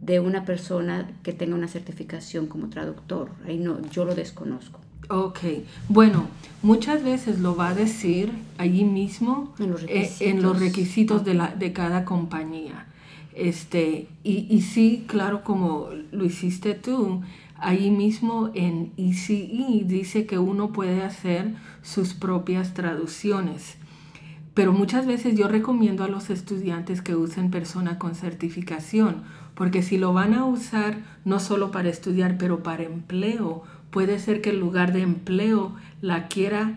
de 0.00 0.18
una 0.18 0.44
persona 0.44 1.08
que 1.22 1.32
tenga 1.32 1.54
una 1.54 1.68
certificación 1.68 2.48
como 2.48 2.68
traductor. 2.68 3.30
Ahí 3.46 3.58
no, 3.58 3.80
yo 3.90 4.04
lo 4.04 4.16
desconozco. 4.16 4.80
Ok, 5.08 5.38
bueno, 5.88 6.26
muchas 6.62 7.04
veces 7.04 7.38
lo 7.38 7.54
va 7.54 7.68
a 7.68 7.74
decir 7.74 8.32
allí 8.58 8.82
mismo 8.82 9.54
en 9.60 9.70
los 9.70 10.58
requisitos, 10.58 11.22
eh, 11.22 11.24
de, 11.24 11.34
la, 11.34 11.54
de 11.54 11.72
cada 11.72 12.04
compañía. 12.04 12.86
Este, 13.36 14.08
y, 14.24 14.48
y 14.50 14.62
sí, 14.62 15.04
claro, 15.06 15.44
como 15.44 15.90
lo 16.10 16.24
hiciste 16.24 16.74
tú, 16.74 17.22
Ahí 17.64 17.90
mismo 17.90 18.50
en 18.54 18.92
ECE 18.98 19.48
dice 19.86 20.26
que 20.26 20.38
uno 20.38 20.72
puede 20.72 21.02
hacer 21.02 21.54
sus 21.84 22.14
propias 22.14 22.74
traducciones. 22.74 23.76
Pero 24.54 24.72
muchas 24.72 25.06
veces 25.06 25.36
yo 25.36 25.46
recomiendo 25.46 26.02
a 26.02 26.08
los 26.08 26.30
estudiantes 26.30 27.02
que 27.02 27.14
usen 27.14 27.50
persona 27.50 27.98
con 27.98 28.14
certificación, 28.16 29.22
porque 29.54 29.82
si 29.82 29.98
lo 29.98 30.12
van 30.12 30.34
a 30.34 30.44
usar 30.44 30.96
no 31.24 31.38
solo 31.38 31.70
para 31.70 31.88
estudiar, 31.88 32.38
pero 32.38 32.62
para 32.62 32.82
empleo, 32.82 33.62
puede 33.90 34.18
ser 34.18 34.40
que 34.40 34.50
el 34.50 34.58
lugar 34.58 34.92
de 34.92 35.02
empleo 35.02 35.74
la 36.00 36.26
quiera 36.26 36.74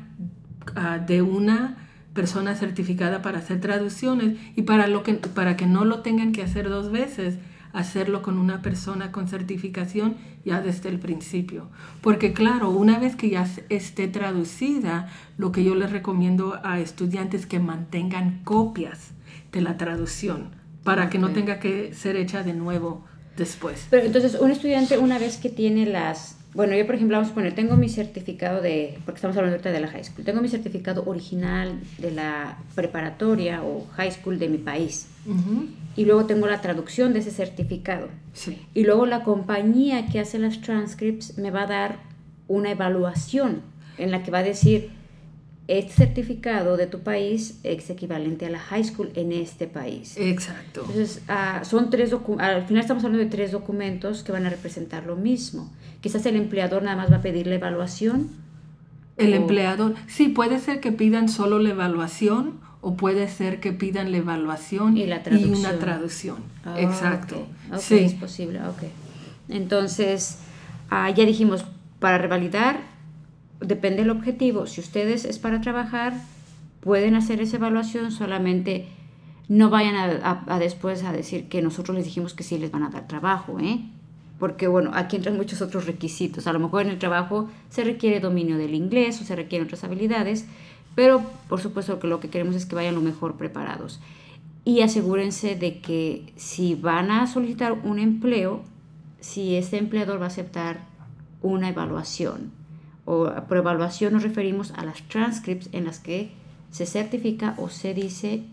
ah, 0.76 1.00
de 1.00 1.22
una 1.22 1.78
persona 2.14 2.56
certificada 2.56 3.22
para 3.22 3.40
hacer 3.40 3.62
traducciones 3.62 4.38
y 4.56 4.64
para, 4.64 4.88
lo 4.88 5.04
que, 5.04 5.14
para 5.14 5.56
que 5.56 5.68
no 5.68 5.86
lo 5.86 6.00
tengan 6.00 6.32
que 6.32 6.42
hacer 6.42 6.68
dos 6.68 6.92
veces, 6.92 7.38
hacerlo 7.78 8.22
con 8.22 8.40
una 8.40 8.62
persona 8.62 9.12
con 9.12 9.28
certificación 9.28 10.16
ya 10.44 10.62
desde 10.62 10.90
el 10.90 11.00
principio. 11.00 11.70
Porque 12.02 12.34
claro, 12.34 12.72
una 12.72 12.98
vez 12.98 13.16
que 13.16 13.30
ya 13.30 13.48
esté 13.70 14.08
traducida, 14.08 15.10
lo 15.38 15.52
que 15.52 15.64
yo 15.64 15.76
les 15.76 15.92
recomiendo 15.92 16.60
a 16.64 16.80
estudiantes 16.80 17.46
que 17.46 17.60
mantengan 17.60 18.42
copias 18.44 19.12
de 19.52 19.62
la 19.62 19.78
traducción 19.78 20.56
para 20.84 21.10
que 21.10 21.20
no 21.20 21.32
tenga 21.32 21.60
que 21.60 21.94
ser 21.94 22.16
hecha 22.16 22.44
de 22.44 22.54
nuevo 22.54 23.06
después. 23.36 23.88
Pero 23.90 24.06
entonces, 24.06 24.38
un 24.40 24.52
estudiante 24.52 24.98
una 24.98 25.20
vez 25.20 25.38
que 25.38 25.50
tiene 25.50 25.86
las 25.86 26.37
bueno, 26.58 26.76
yo 26.76 26.88
por 26.88 26.96
ejemplo, 26.96 27.18
vamos 27.18 27.32
a 27.32 27.36
poner, 27.36 27.54
tengo 27.54 27.76
mi 27.76 27.88
certificado 27.88 28.64
de, 28.64 28.98
porque 29.06 29.18
estamos 29.18 29.38
hablando 29.38 29.58
ahorita 29.58 29.72
de 29.72 29.80
la 29.80 29.90
high 29.90 30.04
school, 30.04 30.26
tengo 30.26 30.42
mi 30.42 30.50
certificado 30.50 31.04
original 31.06 31.80
de 32.00 32.10
la 32.10 32.58
preparatoria 32.74 33.62
o 33.62 33.86
high 33.96 34.12
school 34.12 34.40
de 34.40 34.50
mi 34.50 34.58
país. 34.58 35.06
Y 35.96 36.06
luego 36.06 36.26
tengo 36.26 36.48
la 36.48 36.60
traducción 36.60 37.14
de 37.14 37.20
ese 37.20 37.30
certificado. 37.30 38.08
Y 38.74 38.86
luego 38.86 39.06
la 39.06 39.24
compañía 39.24 40.08
que 40.08 40.20
hace 40.20 40.40
las 40.40 40.60
transcripts 40.62 41.38
me 41.38 41.52
va 41.52 41.62
a 41.62 41.68
dar 41.68 42.00
una 42.48 42.72
evaluación 42.72 43.62
en 44.00 44.10
la 44.10 44.24
que 44.24 44.32
va 44.32 44.40
a 44.40 44.44
decir, 44.44 44.90
este 45.68 45.94
certificado 45.94 46.78
de 46.78 46.88
tu 46.88 47.02
país 47.02 47.60
es 47.64 47.90
equivalente 47.90 48.46
a 48.46 48.50
la 48.50 48.60
high 48.60 48.84
school 48.84 49.12
en 49.16 49.32
este 49.32 49.68
país. 49.68 50.16
Exacto. 50.18 50.82
Entonces, 50.82 51.22
ah, 51.28 51.62
son 51.66 51.90
tres 51.90 52.14
al 52.40 52.66
final 52.66 52.82
estamos 52.82 53.04
hablando 53.04 53.24
de 53.24 53.30
tres 53.30 53.52
documentos 53.52 54.24
que 54.24 54.32
van 54.32 54.46
a 54.46 54.50
representar 54.50 55.06
lo 55.06 55.18
mismo. 55.18 55.72
Quizás 56.02 56.26
el 56.26 56.36
empleador 56.36 56.84
nada 56.84 56.96
más 56.96 57.12
va 57.12 57.18
a 57.18 57.22
pedir 57.22 57.48
la 57.48 57.56
evaluación. 57.56 58.30
El 59.18 59.34
empleador, 59.34 59.96
sí, 60.08 60.30
puede 60.30 60.60
ser 60.60 60.80
que 60.80 60.92
pidan 60.92 61.28
solo 61.28 61.58
la 61.58 61.70
evaluación 61.70 62.60
o 62.82 62.96
puede 62.96 63.28
ser 63.28 63.60
que 63.60 63.74
pidan 63.74 64.12
la 64.12 64.18
evaluación 64.18 64.96
y, 64.96 65.08
la 65.08 65.24
una 65.48 65.80
traducción. 65.80 66.38
Ah, 66.64 66.76
Exacto. 66.80 67.48
sí. 67.80 67.96
es 67.96 68.14
posible, 68.14 68.60
ok. 68.62 68.84
Entonces, 69.50 70.38
ah, 70.90 71.10
ya 71.10 71.26
dijimos, 71.26 71.66
para 72.00 72.20
revalidar 72.20 72.82
depende 73.60 74.04
del 74.04 74.12
objetivo. 74.12 74.68
Si 74.68 74.82
ustedes 74.82 75.26
es 75.26 75.40
para 75.40 75.62
trabajar, 75.62 76.14
pueden 76.82 77.16
hacer 77.16 77.42
esa 77.42 77.58
evaluación, 77.58 78.12
solamente 78.12 78.88
no 79.50 79.70
vayan 79.70 79.96
a, 79.96 80.60
después 80.60 81.04
a 81.04 81.12
decir 81.12 81.48
que 81.48 81.62
nosotros 81.62 81.96
les 81.96 82.06
dijimos 82.06 82.34
que 82.34 82.44
sí 82.44 82.58
les 82.58 82.72
van 82.72 82.84
a 82.84 82.90
dar 82.90 83.08
trabajo, 83.08 83.60
¿eh? 83.60 83.82
Porque 84.40 84.68
bueno, 84.68 84.92
aquí 84.94 85.16
entran 85.16 85.36
muchos 85.36 85.62
otros 85.62 85.86
requisitos. 85.86 86.48
A 86.48 86.54
lo 86.54 86.60
mejor 86.60 86.84
en 86.84 86.90
el 86.90 87.00
trabajo 87.00 87.50
se 87.70 87.84
requiere 87.84 88.20
dominio 88.20 88.58
del 88.58 88.76
inglés 88.76 89.20
o 89.22 89.24
se 89.24 89.36
requieren 89.36 89.66
otras 89.66 89.84
habilidades, 89.84 90.46
pero 90.96 91.22
por 91.50 91.60
supuesto 91.60 92.00
que 92.00 92.08
lo 92.08 92.20
que 92.20 92.30
queremos 92.30 92.56
es 92.56 92.66
que 92.66 92.76
vayan 92.76 92.96
lo 92.96 93.02
mejor 93.02 93.36
preparados. 93.36 94.00
Y 94.64 94.82
asegúrense 94.82 95.56
de 95.56 95.80
que 95.80 96.34
si 96.36 96.76
van 96.76 97.10
a 97.10 97.26
solicitar 97.26 97.72
un 97.72 98.00
empleo, 98.00 98.62
si 99.20 99.56
este 99.56 99.78
empleador 99.78 100.20
va 100.20 100.26
a 100.26 100.28
aceptar 100.28 100.82
una 101.42 101.70
evaluación. 101.70 102.52
O 103.06 103.32
por 103.48 103.58
evaluación 103.58 104.14
nos 104.14 104.24
referimos 104.24 104.72
a 104.72 104.84
las 104.84 105.02
transcripts 105.08 105.70
en 105.72 105.86
las 105.86 106.00
que 106.00 106.32
se 106.72 106.86
certifica 106.86 107.56
o 107.58 107.70
se 107.70 107.94
dice 107.94 108.44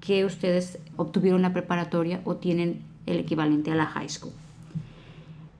que 0.00 0.24
ustedes 0.24 0.78
obtuvieron 0.96 1.42
la 1.42 1.52
preparatoria 1.52 2.20
o 2.24 2.36
tienen 2.36 2.82
el 3.06 3.18
equivalente 3.18 3.72
a 3.72 3.74
la 3.74 3.86
high 3.86 4.08
school. 4.08 4.32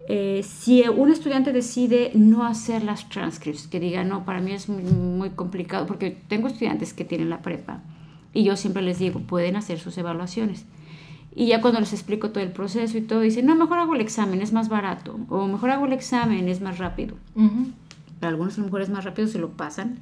Eh, 0.06 0.42
si 0.42 0.82
un 0.86 1.10
estudiante 1.10 1.52
decide 1.52 2.10
no 2.14 2.44
hacer 2.44 2.82
las 2.84 3.08
transcripts, 3.08 3.66
que 3.66 3.80
diga, 3.80 4.04
no, 4.04 4.24
para 4.24 4.40
mí 4.40 4.52
es 4.52 4.68
muy, 4.68 5.30
complicado, 5.30 5.86
porque 5.86 6.10
tengo 6.28 6.48
estudiantes 6.48 6.92
que 6.92 7.04
tienen 7.04 7.30
la 7.30 7.40
prepa 7.40 7.80
y 8.34 8.44
yo 8.44 8.56
siempre 8.56 8.82
les 8.82 8.98
digo, 8.98 9.20
pueden 9.20 9.56
hacer 9.56 9.78
sus 9.78 9.96
evaluaciones. 9.96 10.64
Y 11.34 11.46
ya 11.46 11.60
cuando 11.60 11.80
les 11.80 11.92
explico 11.92 12.30
todo 12.30 12.44
el 12.44 12.52
proceso 12.52 12.98
y 12.98 13.00
todo, 13.00 13.20
dicen, 13.20 13.46
no, 13.46 13.56
mejor 13.56 13.78
hago 13.78 13.94
el 13.94 14.00
examen, 14.00 14.42
es 14.42 14.52
más 14.52 14.68
barato, 14.68 15.18
o 15.28 15.46
mejor 15.46 15.70
hago 15.70 15.86
el 15.86 15.92
examen, 15.92 16.48
es 16.48 16.60
más 16.60 16.78
rápido. 16.78 17.16
Para 18.20 18.30
algunos 18.30 18.56
a 18.56 18.60
lo 18.60 18.66
mejor 18.66 18.82
es 18.82 18.90
más 18.90 19.04
rápido 19.04 19.28
si 19.28 19.38
lo 19.38 19.50
pasan. 19.50 19.98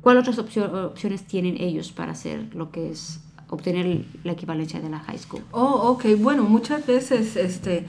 ¿Cuáles 0.00 0.28
otras 0.28 0.38
opciones 0.38 1.24
tienen 1.24 1.56
ellos 1.58 1.90
para 1.92 2.12
hacer 2.12 2.54
lo 2.54 2.70
que 2.70 2.90
es 2.90 3.20
obtener 3.48 4.04
la 4.22 4.32
equivalencia 4.32 4.80
de 4.80 4.90
la 4.90 4.98
high 5.00 5.18
school? 5.18 5.42
Oh, 5.50 5.90
ok. 5.92 6.04
Bueno, 6.18 6.42
muchas 6.42 6.86
veces 6.86 7.36
este, 7.36 7.86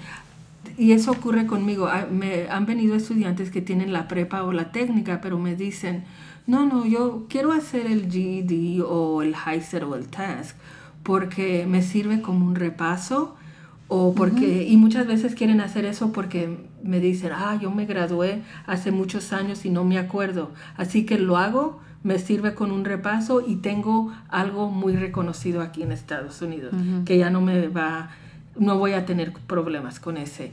y 0.77 0.91
eso 0.91 1.11
ocurre 1.11 1.45
conmigo. 1.45 1.87
Ah, 1.87 2.07
me 2.09 2.47
han 2.49 2.65
venido 2.65 2.95
estudiantes 2.95 3.51
que 3.51 3.61
tienen 3.61 3.93
la 3.93 4.07
prepa 4.07 4.43
o 4.43 4.51
la 4.51 4.71
técnica, 4.71 5.21
pero 5.21 5.39
me 5.39 5.55
dicen, 5.55 6.03
no, 6.47 6.65
no, 6.65 6.85
yo 6.85 7.25
quiero 7.29 7.51
hacer 7.51 7.87
el 7.87 8.11
GED 8.11 8.83
o 8.85 9.21
el 9.21 9.35
HiSET 9.35 9.83
o 9.83 9.95
el 9.95 10.07
TASK 10.07 10.55
porque 11.05 11.65
me 11.67 11.83
sirve 11.83 12.21
como 12.21 12.45
un 12.47 12.55
repaso 12.55 13.35
o 13.87 14.15
porque, 14.15 14.63
y 14.67 14.77
muchas 14.77 15.05
veces 15.05 15.35
quieren 15.35 15.61
hacer 15.61 15.85
eso 15.85 16.11
porque 16.11 16.57
me 16.83 16.99
dicen, 16.99 17.31
ah, 17.33 17.57
yo 17.61 17.69
me 17.69 17.85
gradué 17.85 18.41
hace 18.65 18.91
muchos 18.91 19.31
años 19.31 19.63
y 19.65 19.69
no 19.69 19.83
me 19.83 19.99
acuerdo, 19.99 20.51
así 20.75 21.05
que 21.05 21.19
lo 21.19 21.37
hago, 21.37 21.79
me 22.01 22.17
sirve 22.17 22.55
con 22.55 22.71
un 22.71 22.85
repaso 22.85 23.43
y 23.45 23.57
tengo 23.57 24.11
algo 24.29 24.71
muy 24.71 24.95
reconocido 24.95 25.61
aquí 25.61 25.83
en 25.83 25.91
Estados 25.91 26.41
Unidos, 26.41 26.73
que 27.05 27.19
ya 27.19 27.29
no 27.29 27.41
me 27.41 27.67
va 27.67 28.09
no 28.57 28.77
voy 28.77 28.93
a 28.93 29.05
tener 29.05 29.33
problemas 29.33 29.99
con 29.99 30.17
ese. 30.17 30.51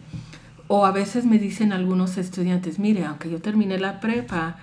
O 0.68 0.86
a 0.86 0.92
veces 0.92 1.24
me 1.24 1.38
dicen 1.38 1.72
algunos 1.72 2.16
estudiantes, 2.18 2.78
mire, 2.78 3.04
aunque 3.04 3.30
yo 3.30 3.40
terminé 3.40 3.78
la 3.78 4.00
prepa, 4.00 4.56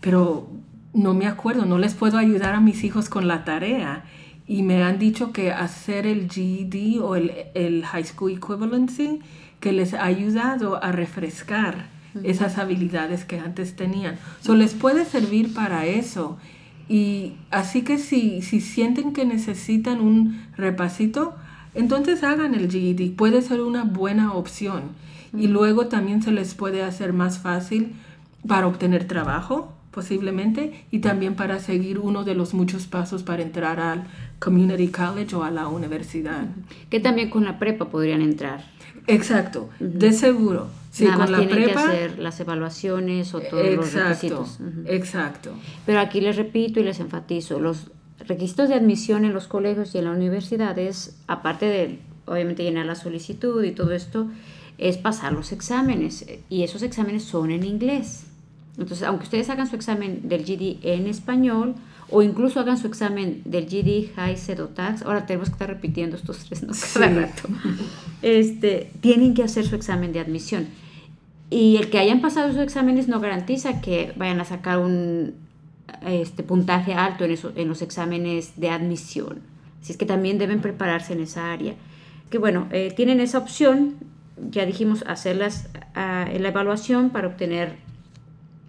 pero 0.00 0.48
no 0.92 1.14
me 1.14 1.26
acuerdo, 1.26 1.64
no 1.64 1.78
les 1.78 1.94
puedo 1.94 2.18
ayudar 2.18 2.54
a 2.54 2.60
mis 2.60 2.84
hijos 2.84 3.08
con 3.08 3.26
la 3.28 3.44
tarea. 3.44 4.04
Y 4.46 4.62
me 4.62 4.82
han 4.82 4.98
dicho 4.98 5.32
que 5.32 5.50
hacer 5.52 6.06
el 6.06 6.30
GED 6.30 7.00
o 7.00 7.16
el, 7.16 7.32
el 7.54 7.84
High 7.84 8.04
School 8.04 8.32
Equivalency, 8.32 9.20
que 9.60 9.72
les 9.72 9.94
ha 9.94 10.04
ayudado 10.04 10.82
a 10.82 10.92
refrescar 10.92 11.88
esas 12.22 12.58
habilidades 12.58 13.24
que 13.24 13.38
antes 13.38 13.76
tenían. 13.76 14.16
So, 14.40 14.54
les 14.54 14.74
puede 14.74 15.04
servir 15.04 15.52
para 15.52 15.86
eso. 15.86 16.38
Y 16.88 17.32
así 17.50 17.82
que 17.82 17.98
si, 17.98 18.42
si 18.42 18.60
sienten 18.60 19.12
que 19.12 19.24
necesitan 19.24 20.00
un 20.00 20.40
repasito, 20.56 21.34
entonces 21.76 22.22
hagan 22.22 22.54
el 22.54 22.70
GED, 22.70 23.14
puede 23.14 23.42
ser 23.42 23.60
una 23.60 23.84
buena 23.84 24.32
opción. 24.32 24.82
Y 25.36 25.48
luego 25.48 25.86
también 25.86 26.22
se 26.22 26.32
les 26.32 26.54
puede 26.54 26.82
hacer 26.82 27.12
más 27.12 27.38
fácil 27.38 27.94
para 28.48 28.66
obtener 28.66 29.06
trabajo, 29.06 29.72
posiblemente, 29.90 30.86
y 30.90 31.00
también 31.00 31.34
para 31.34 31.58
seguir 31.58 31.98
uno 31.98 32.24
de 32.24 32.34
los 32.34 32.54
muchos 32.54 32.86
pasos 32.86 33.22
para 33.22 33.42
entrar 33.42 33.80
al 33.80 34.04
community 34.38 34.88
college 34.88 35.36
o 35.36 35.42
a 35.42 35.50
la 35.50 35.68
universidad. 35.68 36.46
Que 36.88 37.00
también 37.00 37.28
con 37.28 37.44
la 37.44 37.58
prepa 37.58 37.86
podrían 37.86 38.22
entrar. 38.22 38.64
Exacto, 39.06 39.68
de 39.78 40.12
seguro. 40.12 40.68
Sí, 40.90 41.04
Nada 41.04 41.26
con 41.26 41.32
más 41.32 41.40
la 41.42 41.48
prepa, 41.48 41.72
que 41.72 41.88
hacer 41.88 42.18
las 42.18 42.40
evaluaciones 42.40 43.34
o 43.34 43.40
todos 43.40 43.70
los 43.74 43.92
requisitos. 43.92 44.58
Exacto. 44.86 45.50
Pero 45.84 46.00
aquí 46.00 46.22
les 46.22 46.36
repito 46.36 46.80
y 46.80 46.84
les 46.84 47.00
enfatizo, 47.00 47.60
los 47.60 47.90
requisitos 48.20 48.68
de 48.68 48.74
admisión 48.74 49.24
en 49.24 49.32
los 49.32 49.46
colegios 49.46 49.94
y 49.94 49.98
en 49.98 50.06
las 50.06 50.16
universidades, 50.16 51.16
aparte 51.26 51.66
de 51.66 51.98
obviamente 52.26 52.62
llenar 52.62 52.86
la 52.86 52.94
solicitud 52.94 53.62
y 53.64 53.72
todo 53.72 53.92
esto, 53.92 54.28
es 54.78 54.96
pasar 54.96 55.32
los 55.32 55.52
exámenes 55.52 56.26
y 56.48 56.62
esos 56.62 56.82
exámenes 56.82 57.24
son 57.24 57.50
en 57.50 57.64
inglés. 57.64 58.24
Entonces, 58.78 59.06
aunque 59.06 59.24
ustedes 59.24 59.48
hagan 59.48 59.66
su 59.66 59.76
examen 59.76 60.28
del 60.28 60.44
GD 60.44 60.78
en 60.82 61.06
español 61.06 61.74
o 62.10 62.22
incluso 62.22 62.60
hagan 62.60 62.76
su 62.76 62.86
examen 62.86 63.42
del 63.44 63.66
GD, 63.66 64.14
High, 64.14 64.36
o 64.60 64.66
Tax, 64.66 65.02
ahora 65.02 65.26
tenemos 65.26 65.48
que 65.48 65.54
estar 65.54 65.68
repitiendo 65.68 66.16
estos 66.16 66.44
tres 66.44 66.62
¿no? 66.62 66.72
cada 66.94 67.08
rato, 67.08 67.48
este, 68.22 68.90
tienen 69.00 69.34
que 69.34 69.42
hacer 69.42 69.66
su 69.66 69.74
examen 69.74 70.12
de 70.12 70.20
admisión. 70.20 70.66
Y 71.48 71.76
el 71.76 71.90
que 71.90 71.98
hayan 71.98 72.20
pasado 72.20 72.52
sus 72.52 72.60
exámenes 72.60 73.08
no 73.08 73.20
garantiza 73.20 73.80
que 73.80 74.12
vayan 74.16 74.40
a 74.40 74.44
sacar 74.44 74.78
un 74.78 75.34
este 76.02 76.42
puntaje 76.42 76.94
alto 76.94 77.24
en, 77.24 77.30
eso, 77.32 77.52
en 77.56 77.68
los 77.68 77.82
exámenes 77.82 78.58
de 78.58 78.70
admisión. 78.70 79.40
Así 79.80 79.92
es 79.92 79.98
que 79.98 80.06
también 80.06 80.38
deben 80.38 80.60
prepararse 80.60 81.12
en 81.12 81.20
esa 81.20 81.52
área. 81.52 81.74
Que 82.30 82.38
bueno, 82.38 82.68
eh, 82.72 82.92
tienen 82.96 83.20
esa 83.20 83.38
opción, 83.38 83.94
ya 84.50 84.66
dijimos, 84.66 85.04
hacerlas 85.06 85.68
en 85.94 86.42
la 86.42 86.48
evaluación 86.48 87.10
para 87.10 87.28
obtener 87.28 87.76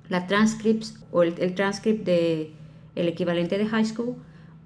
la 0.09 0.27
transcripts 0.27 0.99
o 1.11 1.23
el, 1.23 1.33
el 1.39 1.55
transcript 1.55 2.05
de 2.05 2.53
equivalente 2.95 3.57
de 3.57 3.65
high 3.65 3.85
school 3.85 4.15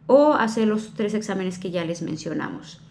o 0.08 0.34
hacer 0.34 0.68
los 0.68 0.94
tres 0.94 1.14
exámenes 1.14 1.58
que 1.58 1.72
ya 1.72 1.86
les 1.86 2.02
mencionamos. 2.02 2.82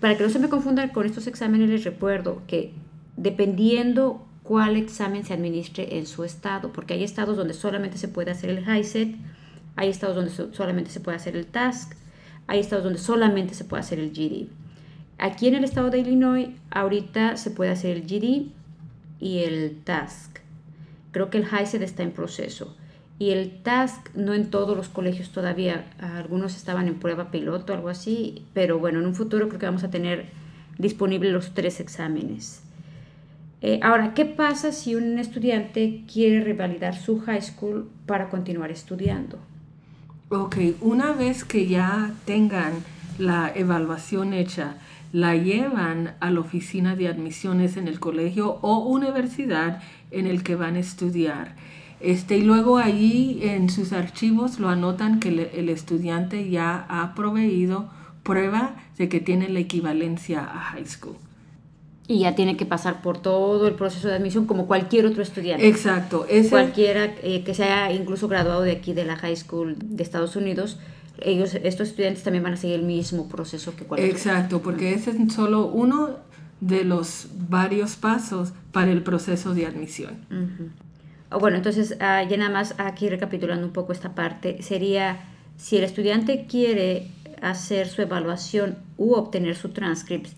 Para 0.00 0.16
que 0.16 0.24
no 0.24 0.30
se 0.30 0.38
me 0.38 0.48
confundan 0.48 0.88
con 0.88 1.06
estos 1.06 1.26
exámenes, 1.26 1.68
les 1.68 1.84
recuerdo 1.84 2.42
que 2.46 2.72
dependiendo 3.16 4.26
cuál 4.42 4.76
examen 4.76 5.24
se 5.24 5.34
administre 5.34 5.98
en 5.98 6.06
su 6.06 6.24
estado, 6.24 6.72
porque 6.72 6.94
hay 6.94 7.04
estados 7.04 7.36
donde 7.36 7.54
solamente 7.54 7.98
se 7.98 8.08
puede 8.08 8.30
hacer 8.30 8.50
el 8.50 8.64
HiSET, 8.64 9.14
hay 9.76 9.88
estados 9.88 10.16
donde 10.16 10.30
solamente 10.54 10.90
se 10.90 11.00
puede 11.00 11.16
hacer 11.16 11.36
el 11.36 11.46
TASC, 11.46 11.94
hay 12.46 12.60
estados 12.60 12.84
donde 12.84 12.98
solamente 12.98 13.54
se 13.54 13.64
puede 13.64 13.80
hacer 13.80 13.98
el 13.98 14.10
GD. 14.10 14.48
Aquí 15.18 15.46
en 15.46 15.54
el 15.54 15.64
estado 15.64 15.90
de 15.90 16.00
Illinois, 16.00 16.48
ahorita 16.70 17.36
se 17.36 17.50
puede 17.50 17.70
hacer 17.70 17.96
el 17.96 18.02
GD 18.02 18.50
y 19.20 19.38
el 19.44 19.80
TASC. 19.84 20.40
Creo 21.12 21.30
que 21.30 21.38
el 21.38 21.44
HiSET 21.44 21.82
está 21.82 22.02
en 22.02 22.10
proceso. 22.10 22.76
Y 23.18 23.30
el 23.30 23.62
TASC 23.62 24.14
no 24.16 24.34
en 24.34 24.50
todos 24.50 24.76
los 24.76 24.88
colegios 24.88 25.30
todavía, 25.30 25.92
algunos 26.00 26.56
estaban 26.56 26.88
en 26.88 26.98
prueba 26.98 27.30
piloto, 27.30 27.72
algo 27.72 27.88
así, 27.88 28.44
pero 28.52 28.80
bueno, 28.80 28.98
en 28.98 29.06
un 29.06 29.14
futuro 29.14 29.46
creo 29.46 29.60
que 29.60 29.66
vamos 29.66 29.84
a 29.84 29.90
tener 29.90 30.30
disponibles 30.78 31.32
los 31.32 31.54
tres 31.54 31.78
exámenes. 31.78 32.62
Eh, 33.64 33.78
ahora, 33.80 34.12
¿qué 34.12 34.24
pasa 34.24 34.72
si 34.72 34.96
un 34.96 35.20
estudiante 35.20 36.02
quiere 36.12 36.42
revalidar 36.42 36.96
su 36.96 37.20
high 37.20 37.40
school 37.40 37.88
para 38.06 38.28
continuar 38.28 38.72
estudiando? 38.72 39.38
Ok, 40.30 40.56
una 40.80 41.12
vez 41.12 41.44
que 41.44 41.68
ya 41.68 42.12
tengan 42.24 42.72
la 43.18 43.52
evaluación 43.54 44.32
hecha, 44.32 44.78
la 45.12 45.36
llevan 45.36 46.16
a 46.18 46.30
la 46.30 46.40
oficina 46.40 46.96
de 46.96 47.06
admisiones 47.06 47.76
en 47.76 47.86
el 47.86 48.00
colegio 48.00 48.58
o 48.62 48.78
universidad 48.78 49.80
en 50.10 50.26
el 50.26 50.42
que 50.42 50.56
van 50.56 50.74
a 50.74 50.80
estudiar. 50.80 51.54
Este, 52.00 52.38
y 52.38 52.42
luego 52.42 52.78
allí 52.78 53.38
en 53.42 53.70
sus 53.70 53.92
archivos 53.92 54.58
lo 54.58 54.70
anotan 54.70 55.20
que 55.20 55.28
el 55.28 55.68
estudiante 55.68 56.50
ya 56.50 56.84
ha 56.88 57.14
proveído 57.14 57.88
prueba 58.24 58.74
de 58.98 59.08
que 59.08 59.20
tiene 59.20 59.48
la 59.50 59.60
equivalencia 59.60 60.40
a 60.40 60.58
high 60.58 60.86
school 60.86 61.16
y 62.08 62.20
ya 62.20 62.34
tiene 62.34 62.56
que 62.56 62.66
pasar 62.66 63.00
por 63.00 63.18
todo 63.18 63.66
el 63.68 63.74
proceso 63.74 64.08
de 64.08 64.14
admisión 64.14 64.46
como 64.46 64.66
cualquier 64.66 65.06
otro 65.06 65.22
estudiante. 65.22 65.66
Exacto. 65.68 66.26
Cualquiera 66.50 67.14
eh, 67.22 67.42
que 67.44 67.54
se 67.54 67.64
haya 67.64 67.92
incluso 67.92 68.28
graduado 68.28 68.62
de 68.62 68.72
aquí 68.72 68.92
de 68.92 69.04
la 69.04 69.16
high 69.16 69.36
school 69.36 69.76
de 69.78 70.02
Estados 70.02 70.34
Unidos, 70.36 70.78
ellos, 71.20 71.54
estos 71.54 71.88
estudiantes 71.88 72.22
también 72.24 72.42
van 72.42 72.54
a 72.54 72.56
seguir 72.56 72.76
el 72.76 72.86
mismo 72.86 73.28
proceso 73.28 73.76
que 73.76 73.84
cualquier 73.84 74.10
Exacto, 74.10 74.60
porque 74.62 74.94
ese 74.94 75.10
es 75.10 75.32
solo 75.32 75.66
uno 75.66 76.16
de 76.60 76.84
los 76.84 77.28
varios 77.48 77.96
pasos 77.96 78.52
para 78.72 78.90
el 78.90 79.02
proceso 79.02 79.54
de 79.54 79.66
admisión. 79.66 80.16
Bueno, 81.30 81.56
entonces 81.56 81.96
ah, 82.00 82.22
ya 82.28 82.36
nada 82.36 82.50
más 82.50 82.74
aquí 82.78 83.08
recapitulando 83.08 83.66
un 83.66 83.72
poco 83.72 83.92
esta 83.92 84.14
parte, 84.14 84.62
sería 84.62 85.20
si 85.56 85.76
el 85.76 85.84
estudiante 85.84 86.46
quiere 86.48 87.08
hacer 87.40 87.88
su 87.88 88.02
evaluación 88.02 88.76
u 88.96 89.14
obtener 89.14 89.56
su 89.56 89.70
transcript 89.70 90.28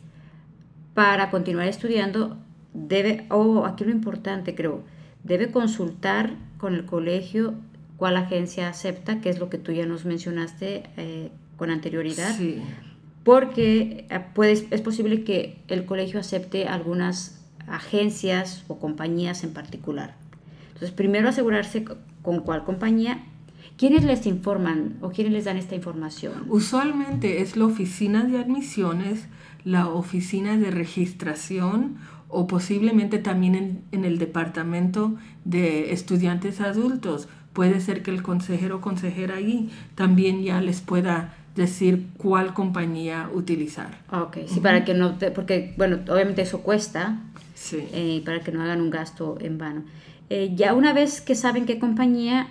para 0.95 1.31
continuar 1.31 1.69
estudiando, 1.69 2.39
debe, 2.73 3.27
o 3.31 3.37
oh, 3.37 3.67
aquí 3.67 3.85
lo 3.85 3.91
importante 3.91 4.55
creo, 4.55 4.83
debe 5.23 5.51
consultar 5.51 6.35
con 6.59 6.75
el 6.75 6.87
colegio 6.87 7.55
cuál 7.97 8.17
agencia 8.17 8.69
acepta, 8.69 9.21
que 9.21 9.31
es 9.31 9.39
lo 9.39 9.51
que 9.51 9.59
tú 9.59 9.73
ya 9.73 9.87
nos 9.87 10.05
mencionaste 10.05 10.85
eh, 10.97 11.31
con 11.57 11.71
anterioridad. 11.71 12.37
Porque 13.25 14.07
eh, 14.11 14.21
puede, 14.35 14.53
es 14.53 14.81
posible 14.81 15.25
que 15.25 15.59
el 15.69 15.87
colegio 15.87 16.21
acepte 16.21 16.69
algunas 16.69 17.41
agencias 17.67 18.65
o 18.69 18.79
compañías 18.79 19.45
en 19.45 19.53
particular. 19.53 20.17
Entonces, 20.69 20.91
primero 20.91 21.29
asegurarse 21.29 21.85
con 22.23 22.41
cuál 22.41 22.65
compañía, 22.65 23.25
quiénes 23.77 24.05
les 24.05 24.27
informan 24.27 24.97
o 25.01 25.11
quiénes 25.11 25.33
les 25.33 25.45
dan 25.45 25.57
esta 25.57 25.75
información. 25.75 26.45
Usualmente 26.49 27.41
es 27.43 27.57
la 27.57 27.67
oficina 27.67 28.25
de 28.25 28.39
admisiones, 28.39 29.27
la 29.65 29.89
oficina 29.89 30.57
de 30.57 30.71
registración 30.71 31.97
o 32.29 32.47
posiblemente 32.47 33.19
también 33.19 33.55
en, 33.55 33.83
en 33.93 34.05
el 34.05 34.19
departamento 34.19 35.15
de 35.45 35.93
estudiantes 35.93 36.61
adultos. 36.61 37.29
Puede 37.53 37.81
ser 37.81 38.03
que 38.03 38.11
el 38.11 38.23
consejero 38.23 38.77
o 38.77 38.81
consejera 38.81 39.37
ahí 39.37 39.71
también 39.95 40.43
ya 40.43 40.61
les 40.61 40.81
pueda 40.81 41.35
decir 41.55 42.09
cuál 42.19 42.53
compañía 42.53 43.31
utilizar. 43.33 44.01
Ok, 44.11 44.39
sí, 44.49 44.59
para 44.59 44.85
que 44.85 44.93
no, 44.95 45.17
porque 45.35 45.73
bueno, 45.77 46.01
obviamente 46.11 46.43
eso 46.43 46.61
cuesta, 46.63 47.21
Sí. 47.55 47.79
eh, 47.93 48.23
para 48.25 48.41
que 48.41 48.51
no 48.51 48.61
hagan 48.61 48.81
un 48.81 48.91
gasto 48.91 49.39
en 49.41 49.57
vano. 49.59 49.85
Eh, 50.31 50.53
ya 50.57 50.75
una 50.75 50.93
vez 50.93 51.21
que 51.21 51.37
saben 51.37 51.65
qué 51.65 51.79
compañía, 51.79 52.49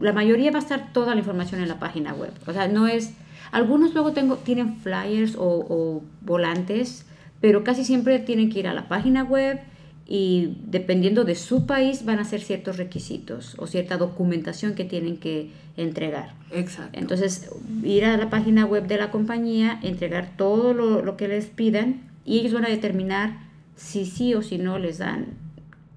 la 0.00 0.12
mayoría 0.12 0.50
va 0.50 0.58
a 0.58 0.62
estar 0.62 0.92
toda 0.92 1.14
la 1.14 1.20
información 1.20 1.60
en 1.60 1.68
la 1.68 1.78
página 1.78 2.12
web. 2.12 2.32
O 2.48 2.52
sea, 2.52 2.66
no 2.66 2.88
es, 2.88 3.12
algunos 3.54 3.94
luego 3.94 4.12
tengo, 4.12 4.36
tienen 4.36 4.76
flyers 4.76 5.36
o, 5.36 5.42
o 5.46 6.02
volantes, 6.22 7.06
pero 7.40 7.64
casi 7.64 7.84
siempre 7.84 8.18
tienen 8.18 8.50
que 8.50 8.58
ir 8.60 8.68
a 8.68 8.74
la 8.74 8.88
página 8.88 9.22
web 9.24 9.60
y 10.06 10.58
dependiendo 10.66 11.24
de 11.24 11.34
su 11.34 11.64
país 11.66 12.04
van 12.04 12.18
a 12.18 12.22
hacer 12.22 12.40
ciertos 12.42 12.76
requisitos 12.76 13.54
o 13.58 13.66
cierta 13.66 13.96
documentación 13.96 14.74
que 14.74 14.84
tienen 14.84 15.16
que 15.16 15.50
entregar. 15.76 16.34
Exacto. 16.52 16.98
Entonces, 16.98 17.48
ir 17.82 18.04
a 18.04 18.16
la 18.16 18.28
página 18.28 18.66
web 18.66 18.86
de 18.86 18.98
la 18.98 19.10
compañía, 19.10 19.78
entregar 19.82 20.32
todo 20.36 20.74
lo, 20.74 21.02
lo 21.02 21.16
que 21.16 21.28
les 21.28 21.46
pidan 21.46 22.02
y 22.26 22.38
ellos 22.40 22.52
van 22.52 22.66
a 22.66 22.68
determinar 22.68 23.38
si 23.76 24.04
sí 24.04 24.34
o 24.34 24.42
si 24.42 24.58
no 24.58 24.78
les 24.78 24.98
dan 24.98 25.26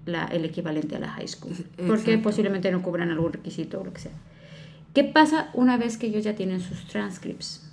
la- 0.05 0.25
el 0.25 0.45
equivalente 0.45 0.95
a 0.95 0.99
la 0.99 1.09
high 1.09 1.27
school. 1.27 1.53
Porque 1.87 2.17
posiblemente 2.17 2.71
no 2.71 2.81
cubran 2.81 3.11
algún 3.11 3.33
requisito 3.33 3.81
o 3.81 3.83
lo 3.83 3.91
que 3.93 3.99
sea. 4.01 4.11
¿Qué 4.97 5.03
pasa 5.03 5.51
una 5.53 5.77
vez 5.77 5.95
que 5.95 6.07
ellos 6.07 6.23
ya 6.23 6.33
tienen 6.33 6.59
sus 6.59 6.85
transcripts? 6.87 7.71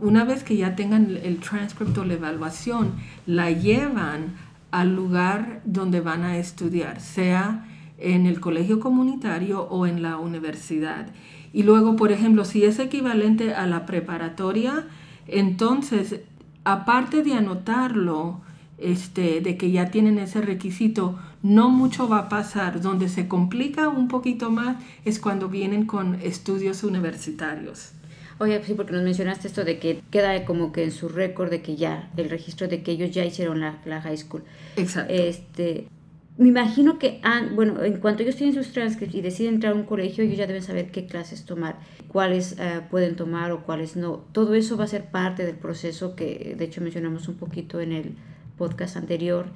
Una 0.00 0.24
vez 0.24 0.44
que 0.44 0.56
ya 0.56 0.76
tengan 0.76 1.18
el 1.20 1.40
transcript 1.40 1.98
o 1.98 2.04
la 2.04 2.14
evaluación, 2.14 2.92
la 3.26 3.50
llevan 3.50 4.36
al 4.70 4.94
lugar 4.94 5.60
donde 5.64 6.00
van 6.00 6.22
a 6.22 6.36
estudiar, 6.36 7.00
sea 7.00 7.66
en 7.98 8.26
el 8.26 8.38
colegio 8.38 8.78
comunitario 8.78 9.62
o 9.64 9.88
en 9.88 10.02
la 10.02 10.18
universidad. 10.18 11.08
Y 11.52 11.64
luego, 11.64 11.96
por 11.96 12.12
ejemplo, 12.12 12.44
si 12.44 12.62
es 12.62 12.78
equivalente 12.78 13.52
a 13.52 13.66
la 13.66 13.84
preparatoria, 13.84 14.86
entonces, 15.26 16.20
aparte 16.62 17.24
de 17.24 17.34
anotarlo, 17.34 18.42
este, 18.78 19.40
de 19.40 19.56
que 19.56 19.70
ya 19.70 19.90
tienen 19.90 20.18
ese 20.18 20.40
requisito, 20.40 21.18
no 21.42 21.70
mucho 21.70 22.08
va 22.08 22.18
a 22.18 22.28
pasar. 22.28 22.80
Donde 22.80 23.08
se 23.08 23.28
complica 23.28 23.88
un 23.88 24.08
poquito 24.08 24.50
más 24.50 24.76
es 25.04 25.18
cuando 25.18 25.48
vienen 25.48 25.86
con 25.86 26.16
estudios 26.22 26.84
universitarios. 26.84 27.92
Oye, 28.38 28.62
sí, 28.64 28.74
porque 28.74 28.92
nos 28.92 29.02
mencionaste 29.02 29.48
esto 29.48 29.64
de 29.64 29.78
que 29.78 30.02
queda 30.10 30.44
como 30.44 30.70
que 30.70 30.84
en 30.84 30.92
su 30.92 31.08
récord 31.08 31.48
de 31.48 31.62
que 31.62 31.76
ya, 31.76 32.10
el 32.18 32.28
registro 32.28 32.68
de 32.68 32.82
que 32.82 32.92
ellos 32.92 33.10
ya 33.10 33.24
hicieron 33.24 33.60
la, 33.60 33.78
la 33.86 34.02
high 34.02 34.18
school. 34.18 34.42
Exacto. 34.76 35.10
Este, 35.10 35.88
me 36.36 36.48
imagino 36.48 36.98
que, 36.98 37.18
an- 37.22 37.56
bueno, 37.56 37.82
en 37.82 37.96
cuanto 37.98 38.22
ellos 38.22 38.36
tienen 38.36 38.54
sus 38.54 38.74
transcripts 38.74 39.14
y 39.14 39.22
deciden 39.22 39.54
entrar 39.54 39.72
a 39.72 39.76
un 39.76 39.84
colegio, 39.84 40.22
ellos 40.22 40.36
ya 40.36 40.46
deben 40.46 40.62
saber 40.62 40.90
qué 40.90 41.06
clases 41.06 41.46
tomar, 41.46 41.78
cuáles 42.08 42.56
eh, 42.58 42.82
pueden 42.90 43.16
tomar 43.16 43.52
o 43.52 43.62
cuáles 43.64 43.96
no. 43.96 44.26
Todo 44.32 44.54
eso 44.54 44.76
va 44.76 44.84
a 44.84 44.88
ser 44.88 45.06
parte 45.06 45.46
del 45.46 45.56
proceso 45.56 46.14
que, 46.14 46.54
de 46.58 46.64
hecho, 46.66 46.82
mencionamos 46.82 47.28
un 47.28 47.36
poquito 47.36 47.80
en 47.80 47.92
el 47.92 48.16
podcast 48.56 48.96
anterior. 48.96 49.46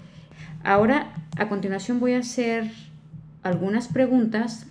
Ahora, 0.65 1.15
a 1.37 1.49
continuación, 1.49 2.01
voy 2.01 2.15
a 2.15 2.19
hacer 2.19 2.71
algunas 3.43 3.89
preguntas 3.89 4.67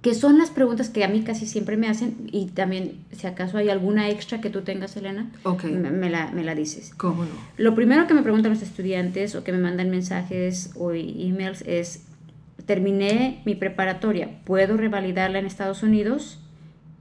que 0.00 0.14
son 0.16 0.36
las 0.36 0.50
preguntas 0.50 0.88
que 0.88 1.04
a 1.04 1.08
mí 1.08 1.22
casi 1.22 1.46
siempre 1.46 1.76
me 1.76 1.88
hacen 1.88 2.28
y 2.32 2.46
también, 2.46 2.94
si 3.12 3.28
acaso 3.28 3.56
hay 3.56 3.68
alguna 3.68 4.10
extra 4.10 4.40
que 4.40 4.50
tú 4.50 4.62
tengas, 4.62 4.96
Elena, 4.96 5.30
me, 5.62 5.90
me 5.92 6.10
la, 6.10 6.32
me 6.32 6.42
la 6.42 6.56
dices. 6.56 6.92
¿Cómo 6.96 7.22
no? 7.24 7.30
Lo 7.56 7.76
primero 7.76 8.08
que 8.08 8.14
me 8.14 8.22
preguntan 8.22 8.50
los 8.52 8.62
estudiantes 8.62 9.36
o 9.36 9.44
que 9.44 9.52
me 9.52 9.58
mandan 9.58 9.90
mensajes 9.90 10.72
o 10.74 10.90
emails 10.92 11.62
es, 11.68 12.02
terminé 12.66 13.42
mi 13.44 13.54
preparatoria, 13.54 14.40
¿puedo 14.44 14.76
revalidarla 14.76 15.38
en 15.38 15.46
Estados 15.46 15.84
Unidos? 15.84 16.40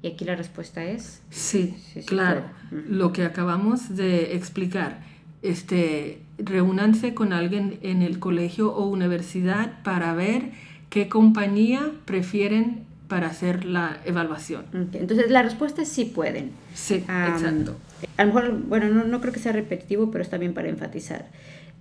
Y 0.03 0.07
aquí 0.07 0.23
la 0.23 0.35
respuesta 0.35 0.83
es, 0.83 1.21
Sí, 1.31 1.75
Sí, 1.91 2.01
sí, 2.01 2.05
claro. 2.05 2.43
claro. 2.69 2.85
Lo 2.87 3.13
que 3.13 3.23
acabamos 3.25 3.95
de 3.95 4.35
explicar. 4.35 4.99
Este, 5.41 6.21
reúnanse 6.37 7.13
con 7.13 7.33
alguien 7.33 7.77
en 7.81 8.01
el 8.01 8.19
colegio 8.19 8.73
o 8.73 8.85
universidad 8.87 9.81
para 9.83 10.13
ver 10.13 10.51
qué 10.89 11.07
compañía 11.07 11.91
prefieren 12.05 12.83
para 13.07 13.27
hacer 13.27 13.65
la 13.65 13.97
evaluación. 14.05 14.65
entonces 14.93 15.29
la 15.29 15.41
respuesta 15.43 15.81
es 15.81 15.89
sí 15.89 16.05
pueden. 16.05 16.51
Sí, 16.73 16.95
exacto. 16.95 17.75
A 18.17 18.23
lo 18.23 18.33
mejor, 18.33 18.57
bueno, 18.67 18.87
no, 18.89 19.03
no 19.03 19.19
creo 19.21 19.33
que 19.33 19.39
sea 19.39 19.51
repetitivo, 19.51 20.11
pero 20.11 20.23
está 20.23 20.37
bien 20.37 20.53
para 20.53 20.69
enfatizar. 20.69 21.27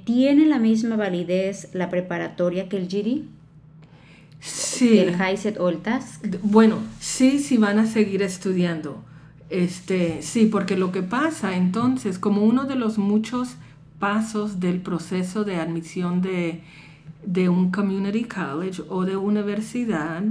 ¿Tiene 0.04 0.46
la 0.46 0.58
misma 0.58 0.96
validez 0.96 1.68
la 1.72 1.88
preparatoria 1.88 2.68
que 2.68 2.76
el 2.76 2.88
GD, 2.88 3.24
Sí. 4.40 4.98
el 4.98 5.14
HiSET 5.14 5.58
o 5.60 5.68
el 5.68 5.78
TASC? 5.78 6.24
Bueno, 6.42 6.78
sí, 6.98 7.38
sí 7.38 7.58
van 7.58 7.78
a 7.78 7.86
seguir 7.86 8.22
estudiando. 8.22 9.04
Este, 9.50 10.22
sí, 10.22 10.46
porque 10.46 10.76
lo 10.76 10.92
que 10.92 11.02
pasa 11.02 11.56
entonces, 11.56 12.18
como 12.18 12.42
uno 12.42 12.64
de 12.64 12.76
los 12.76 12.98
muchos 12.98 13.56
pasos 14.00 14.58
del 14.58 14.80
proceso 14.80 15.44
de 15.44 15.56
admisión 15.56 16.22
de, 16.22 16.62
de 17.24 17.48
un 17.48 17.70
community 17.70 18.24
college 18.24 18.82
o 18.88 19.04
de 19.04 19.16
universidad, 19.16 20.24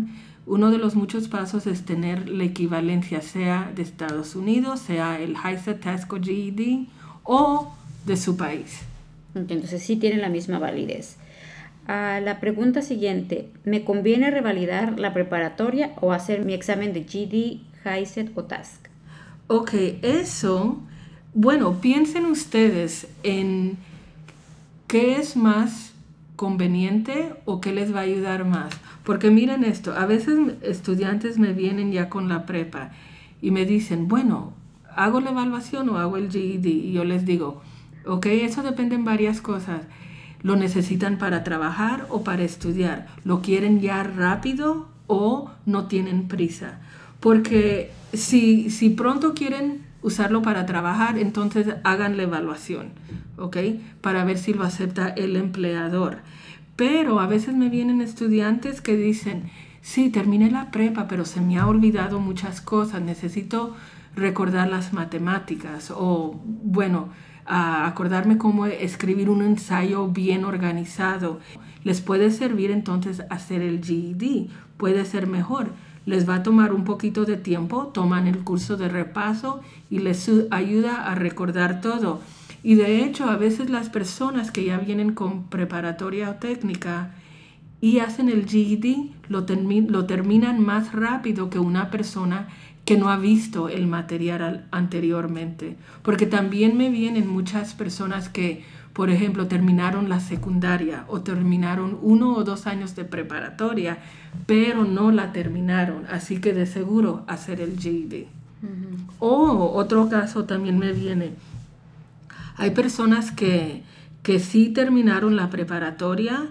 uno 0.45 0.71
de 0.71 0.79
los 0.79 0.95
muchos 0.95 1.27
pasos 1.27 1.67
es 1.67 1.85
tener 1.85 2.27
la 2.27 2.43
equivalencia, 2.43 3.21
sea 3.21 3.71
de 3.73 3.83
Estados 3.83 4.35
Unidos, 4.35 4.79
sea 4.79 5.19
el 5.19 5.35
HiSET, 5.35 5.79
TASC 5.79 6.11
o 6.11 6.19
GED, 6.19 6.87
o 7.23 7.71
de 8.05 8.17
su 8.17 8.35
país. 8.35 8.79
Entonces 9.35 9.83
sí 9.83 9.95
tiene 9.95 10.17
la 10.17 10.29
misma 10.29 10.57
validez. 10.57 11.17
Ah, 11.87 12.19
la 12.23 12.39
pregunta 12.39 12.81
siguiente, 12.81 13.49
¿me 13.63 13.83
conviene 13.83 14.31
revalidar 14.31 14.99
la 14.99 15.13
preparatoria 15.13 15.93
o 16.01 16.13
hacer 16.13 16.45
mi 16.45 16.53
examen 16.53 16.93
de 16.93 17.01
GD, 17.01 17.61
HiSET 17.87 18.35
o 18.35 18.43
TASC? 18.43 18.89
Ok, 19.47 19.73
eso, 20.01 20.81
bueno, 21.33 21.79
piensen 21.81 22.25
ustedes 22.25 23.07
en 23.23 23.77
qué 24.87 25.17
es 25.17 25.35
más 25.35 25.93
conveniente 26.35 27.33
o 27.45 27.61
qué 27.61 27.71
les 27.71 27.93
va 27.93 27.99
a 27.99 28.03
ayudar 28.03 28.45
más. 28.45 28.73
Porque 29.03 29.29
miren 29.29 29.63
esto, 29.63 29.93
a 29.93 30.05
veces 30.05 30.39
estudiantes 30.61 31.37
me 31.37 31.53
vienen 31.53 31.91
ya 31.91 32.09
con 32.09 32.29
la 32.29 32.45
prepa 32.45 32.91
y 33.41 33.51
me 33.51 33.65
dicen, 33.65 34.07
bueno, 34.07 34.53
¿hago 34.95 35.19
la 35.19 35.31
evaluación 35.31 35.89
o 35.89 35.97
hago 35.97 36.17
el 36.17 36.31
GED? 36.31 36.65
Y 36.65 36.91
yo 36.93 37.03
les 37.03 37.25
digo, 37.25 37.61
ok, 38.05 38.25
eso 38.27 38.63
depende 38.63 38.95
en 38.95 39.05
varias 39.05 39.41
cosas. 39.41 39.81
¿Lo 40.41 40.55
necesitan 40.55 41.17
para 41.17 41.43
trabajar 41.43 42.07
o 42.09 42.23
para 42.23 42.43
estudiar? 42.43 43.07
¿Lo 43.25 43.41
quieren 43.41 43.81
ya 43.81 44.03
rápido 44.03 44.87
o 45.07 45.51
no 45.65 45.87
tienen 45.87 46.27
prisa? 46.27 46.79
Porque 47.19 47.91
si, 48.13 48.69
si 48.69 48.89
pronto 48.89 49.33
quieren 49.33 49.88
usarlo 50.01 50.41
para 50.41 50.65
trabajar, 50.65 51.17
entonces 51.17 51.67
hagan 51.83 52.17
la 52.17 52.23
evaluación, 52.23 52.91
¿ok? 53.37 53.57
Para 54.01 54.23
ver 54.25 54.37
si 54.37 54.53
lo 54.53 54.63
acepta 54.63 55.09
el 55.09 55.35
empleador. 55.35 56.19
Pero 56.75 57.19
a 57.19 57.27
veces 57.27 57.55
me 57.55 57.69
vienen 57.69 58.01
estudiantes 58.01 58.81
que 58.81 58.95
dicen, 58.95 59.49
sí, 59.81 60.09
terminé 60.09 60.49
la 60.49 60.71
prepa, 60.71 61.07
pero 61.07 61.25
se 61.25 61.41
me 61.41 61.57
ha 61.57 61.67
olvidado 61.67 62.19
muchas 62.19 62.61
cosas, 62.61 63.01
necesito 63.01 63.75
recordar 64.15 64.69
las 64.69 64.93
matemáticas 64.93 65.91
o, 65.95 66.39
bueno, 66.43 67.09
a 67.45 67.87
acordarme 67.87 68.37
cómo 68.37 68.67
escribir 68.67 69.29
un 69.29 69.41
ensayo 69.41 70.07
bien 70.07 70.45
organizado. 70.45 71.39
Les 71.83 71.99
puede 71.99 72.31
servir 72.31 72.71
entonces 72.71 73.23
hacer 73.29 73.61
el 73.61 73.83
GED, 73.83 74.49
puede 74.77 75.03
ser 75.05 75.27
mejor. 75.27 75.71
Les 76.09 76.23
va 76.27 76.35
a 76.35 76.43
tomar 76.43 76.73
un 76.73 76.83
poquito 76.85 77.23
de 77.25 77.37
tiempo, 77.37 77.87
toman 77.93 78.25
el 78.27 78.39
curso 78.39 78.77
de 78.77 78.89
repaso 78.89 79.61
y 79.91 79.99
les 79.99 80.29
ayuda 80.49 80.93
a 81.09 81.13
recordar 81.15 81.81
todo. 81.81 82.19
Y 82.63 82.75
de 82.75 83.03
hecho, 83.03 83.29
a 83.29 83.37
veces 83.37 83.69
las 83.69 83.89
personas 83.89 84.51
que 84.51 84.65
ya 84.65 84.77
vienen 84.79 85.13
con 85.13 85.43
preparatoria 85.55 86.31
o 86.31 86.33
técnica 86.35 87.11
y 87.79 87.99
hacen 87.99 88.27
el 88.27 88.45
GED 88.49 88.85
lo, 89.29 89.45
lo 89.87 90.05
terminan 90.05 90.59
más 90.71 90.93
rápido 90.93 91.49
que 91.49 91.59
una 91.59 91.89
persona 91.91 92.47
que 92.85 92.97
no 92.97 93.09
ha 93.11 93.17
visto 93.17 93.69
el 93.69 93.85
material 93.85 94.41
al- 94.41 94.65
anteriormente. 94.71 95.77
Porque 96.01 96.25
también 96.25 96.75
me 96.75 96.89
vienen 96.89 97.27
muchas 97.27 97.73
personas 97.75 98.29
que, 98.29 98.63
por 98.99 99.09
ejemplo, 99.09 99.47
terminaron 99.47 100.09
la 100.09 100.19
secundaria 100.19 101.05
o 101.07 101.21
terminaron 101.21 101.97
uno 102.01 102.33
o 102.33 102.43
dos 102.43 102.67
años 102.67 102.97
de 102.97 103.05
preparatoria, 103.05 103.99
pero 104.45 104.83
no 104.83 105.13
la 105.13 105.31
terminaron. 105.31 106.05
Así 106.11 106.41
que 106.41 106.51
de 106.51 106.65
seguro 106.65 107.23
hacer 107.25 107.61
el 107.61 107.79
GED. 107.79 108.25
O 109.17 109.71
otro 109.73 110.09
caso 110.09 110.43
también 110.43 110.77
me 110.77 110.91
viene. 110.91 111.31
Hay 112.57 112.71
personas 112.71 113.31
que, 113.31 113.83
que 114.21 114.37
sí 114.39 114.67
terminaron 114.67 115.37
la 115.37 115.49
preparatoria, 115.49 116.49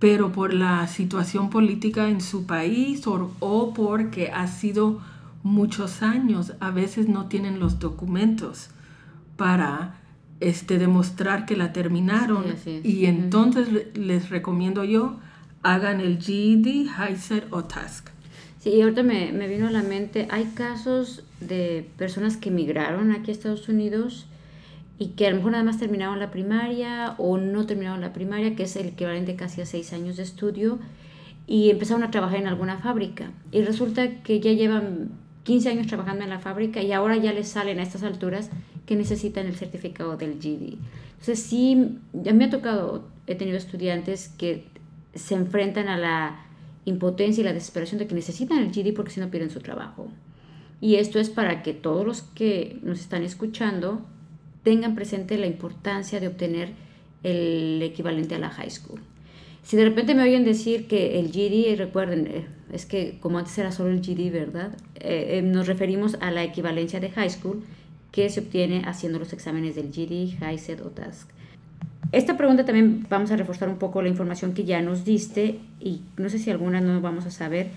pero 0.00 0.32
por 0.32 0.54
la 0.54 0.88
situación 0.88 1.50
política 1.50 2.08
en 2.08 2.20
su 2.20 2.46
país 2.46 3.06
o, 3.06 3.30
o 3.38 3.72
porque 3.72 4.32
ha 4.32 4.48
sido 4.48 4.98
muchos 5.44 6.02
años, 6.02 6.54
a 6.58 6.72
veces 6.72 7.08
no 7.08 7.26
tienen 7.26 7.60
los 7.60 7.78
documentos 7.78 8.70
para 9.36 10.00
este, 10.40 10.78
demostrar 10.78 11.46
que 11.46 11.56
la 11.56 11.72
terminaron. 11.72 12.44
y 12.82 13.06
entonces 13.06 13.68
les 13.94 14.30
recomiendo 14.30 14.84
yo, 14.84 15.16
hagan 15.62 16.00
el 16.00 16.18
GED, 16.20 16.86
HiSET 16.86 17.44
o 17.50 17.64
TASC. 17.64 18.10
Sí, 18.60 18.70
y 18.70 18.82
ahorita 18.82 19.02
me, 19.02 19.32
me, 19.32 19.48
vino 19.48 19.68
a 19.68 19.70
la 19.70 19.82
mente, 19.82 20.26
hay 20.30 20.44
casos 20.54 21.22
de 21.40 21.88
personas 21.96 22.36
que 22.36 22.48
emigraron 22.48 23.12
aquí 23.12 23.30
a 23.30 23.34
Estados 23.34 23.68
Unidos 23.68 24.26
y 24.98 25.08
que 25.08 25.26
a 25.26 25.30
lo 25.30 25.36
mejor 25.36 25.52
nada 25.52 25.64
más 25.64 25.78
terminaron 25.78 26.18
la 26.18 26.30
primaria 26.30 27.14
o 27.18 27.38
no 27.38 27.66
terminaron 27.66 28.00
la 28.00 28.12
primaria, 28.12 28.56
que 28.56 28.64
es 28.64 28.76
el 28.76 28.86
equivalente 28.86 29.36
casi 29.36 29.60
a 29.60 29.66
seis 29.66 29.92
años 29.92 30.16
de 30.16 30.22
estudio, 30.22 30.78
y 31.46 31.70
empezaron 31.70 32.02
a 32.02 32.10
trabajar 32.10 32.38
en 32.38 32.46
alguna 32.46 32.78
fábrica. 32.78 33.30
Y 33.52 33.62
resulta 33.62 34.22
que 34.22 34.40
ya 34.40 34.52
llevan 34.52 35.10
15 35.44 35.68
años 35.68 35.86
trabajando 35.86 36.24
en 36.24 36.30
la 36.30 36.40
fábrica 36.40 36.82
y 36.82 36.92
ahora 36.92 37.16
ya 37.16 37.32
les 37.32 37.48
salen 37.48 37.78
a 37.78 37.82
estas 37.82 38.02
alturas 38.02 38.50
que 38.86 38.96
necesitan 38.96 39.46
el 39.46 39.56
certificado 39.56 40.16
del 40.16 40.38
GD. 40.38 40.78
Entonces 41.12 41.40
sí, 41.40 41.98
ya 42.12 42.32
me 42.32 42.44
ha 42.44 42.50
tocado, 42.50 43.08
he 43.26 43.34
tenido 43.34 43.56
estudiantes 43.56 44.28
que 44.38 44.64
se 45.14 45.34
enfrentan 45.34 45.88
a 45.88 45.98
la 45.98 46.46
impotencia 46.84 47.40
y 47.40 47.44
la 47.44 47.52
desesperación 47.52 47.98
de 47.98 48.06
que 48.06 48.14
necesitan 48.14 48.58
el 48.58 48.70
GD 48.70 48.94
porque 48.94 49.10
si 49.10 49.20
no 49.20 49.30
pierden 49.30 49.50
su 49.50 49.60
trabajo. 49.60 50.08
Y 50.80 50.96
esto 50.96 51.18
es 51.18 51.30
para 51.30 51.62
que 51.62 51.72
todos 51.72 52.06
los 52.06 52.22
que 52.22 52.78
nos 52.82 53.00
están 53.00 53.22
escuchando 53.22 54.06
tengan 54.62 54.94
presente 54.94 55.38
la 55.38 55.46
importancia 55.46 56.20
de 56.20 56.28
obtener 56.28 56.70
el 57.22 57.80
equivalente 57.82 58.34
a 58.34 58.38
la 58.38 58.50
high 58.50 58.70
school. 58.70 59.00
Si 59.62 59.76
de 59.76 59.84
repente 59.84 60.14
me 60.14 60.22
oyen 60.22 60.44
decir 60.44 60.86
que 60.86 61.18
el 61.18 61.32
GD, 61.32 61.76
recuerden, 61.76 62.26
eh, 62.28 62.46
es 62.72 62.86
que 62.86 63.18
como 63.20 63.38
antes 63.38 63.58
era 63.58 63.72
solo 63.72 63.90
el 63.90 64.00
GD, 64.00 64.30
¿verdad? 64.30 64.76
Eh, 64.94 65.38
eh, 65.38 65.42
nos 65.42 65.66
referimos 65.66 66.16
a 66.20 66.30
la 66.30 66.44
equivalencia 66.44 67.00
de 67.00 67.10
high 67.10 67.30
school 67.30 67.64
que 68.16 68.30
se 68.30 68.40
obtiene 68.40 68.82
haciendo 68.86 69.18
los 69.18 69.34
exámenes 69.34 69.74
del 69.74 69.90
GD, 69.90 70.42
HiSET 70.42 70.80
o 70.80 70.88
TASC. 70.88 71.28
Esta 72.12 72.38
pregunta 72.38 72.64
también 72.64 73.06
vamos 73.10 73.30
a 73.30 73.36
reforzar 73.36 73.68
un 73.68 73.76
poco 73.76 74.00
la 74.00 74.08
información 74.08 74.54
que 74.54 74.64
ya 74.64 74.80
nos 74.80 75.04
diste 75.04 75.60
y 75.80 76.00
no 76.16 76.30
sé 76.30 76.38
si 76.38 76.50
alguna 76.50 76.80
no 76.80 77.02
vamos 77.02 77.26
a 77.26 77.30
saber, 77.30 77.68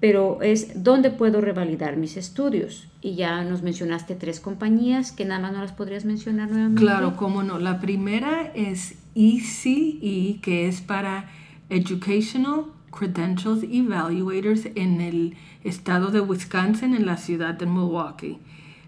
pero 0.00 0.42
es 0.42 0.82
dónde 0.82 1.12
puedo 1.12 1.40
revalidar 1.40 1.96
mis 1.96 2.16
estudios. 2.16 2.88
Y 3.02 3.14
ya 3.14 3.44
nos 3.44 3.62
mencionaste 3.62 4.16
tres 4.16 4.40
compañías 4.40 5.12
que 5.12 5.24
nada 5.24 5.38
más 5.38 5.52
no 5.52 5.60
las 5.60 5.70
podrías 5.70 6.04
mencionar 6.04 6.50
nuevamente. 6.50 6.82
Claro, 6.82 7.14
cómo 7.14 7.44
no. 7.44 7.60
La 7.60 7.78
primera 7.78 8.50
es 8.52 8.96
ECE, 9.14 10.40
que 10.42 10.66
es 10.66 10.80
para 10.80 11.30
Educational 11.70 12.64
Credentials 12.90 13.62
Evaluators 13.62 14.66
en 14.74 15.00
el 15.00 15.36
estado 15.62 16.10
de 16.10 16.20
Wisconsin, 16.20 16.96
en 16.96 17.06
la 17.06 17.16
ciudad 17.16 17.54
de 17.54 17.66
Milwaukee. 17.66 18.40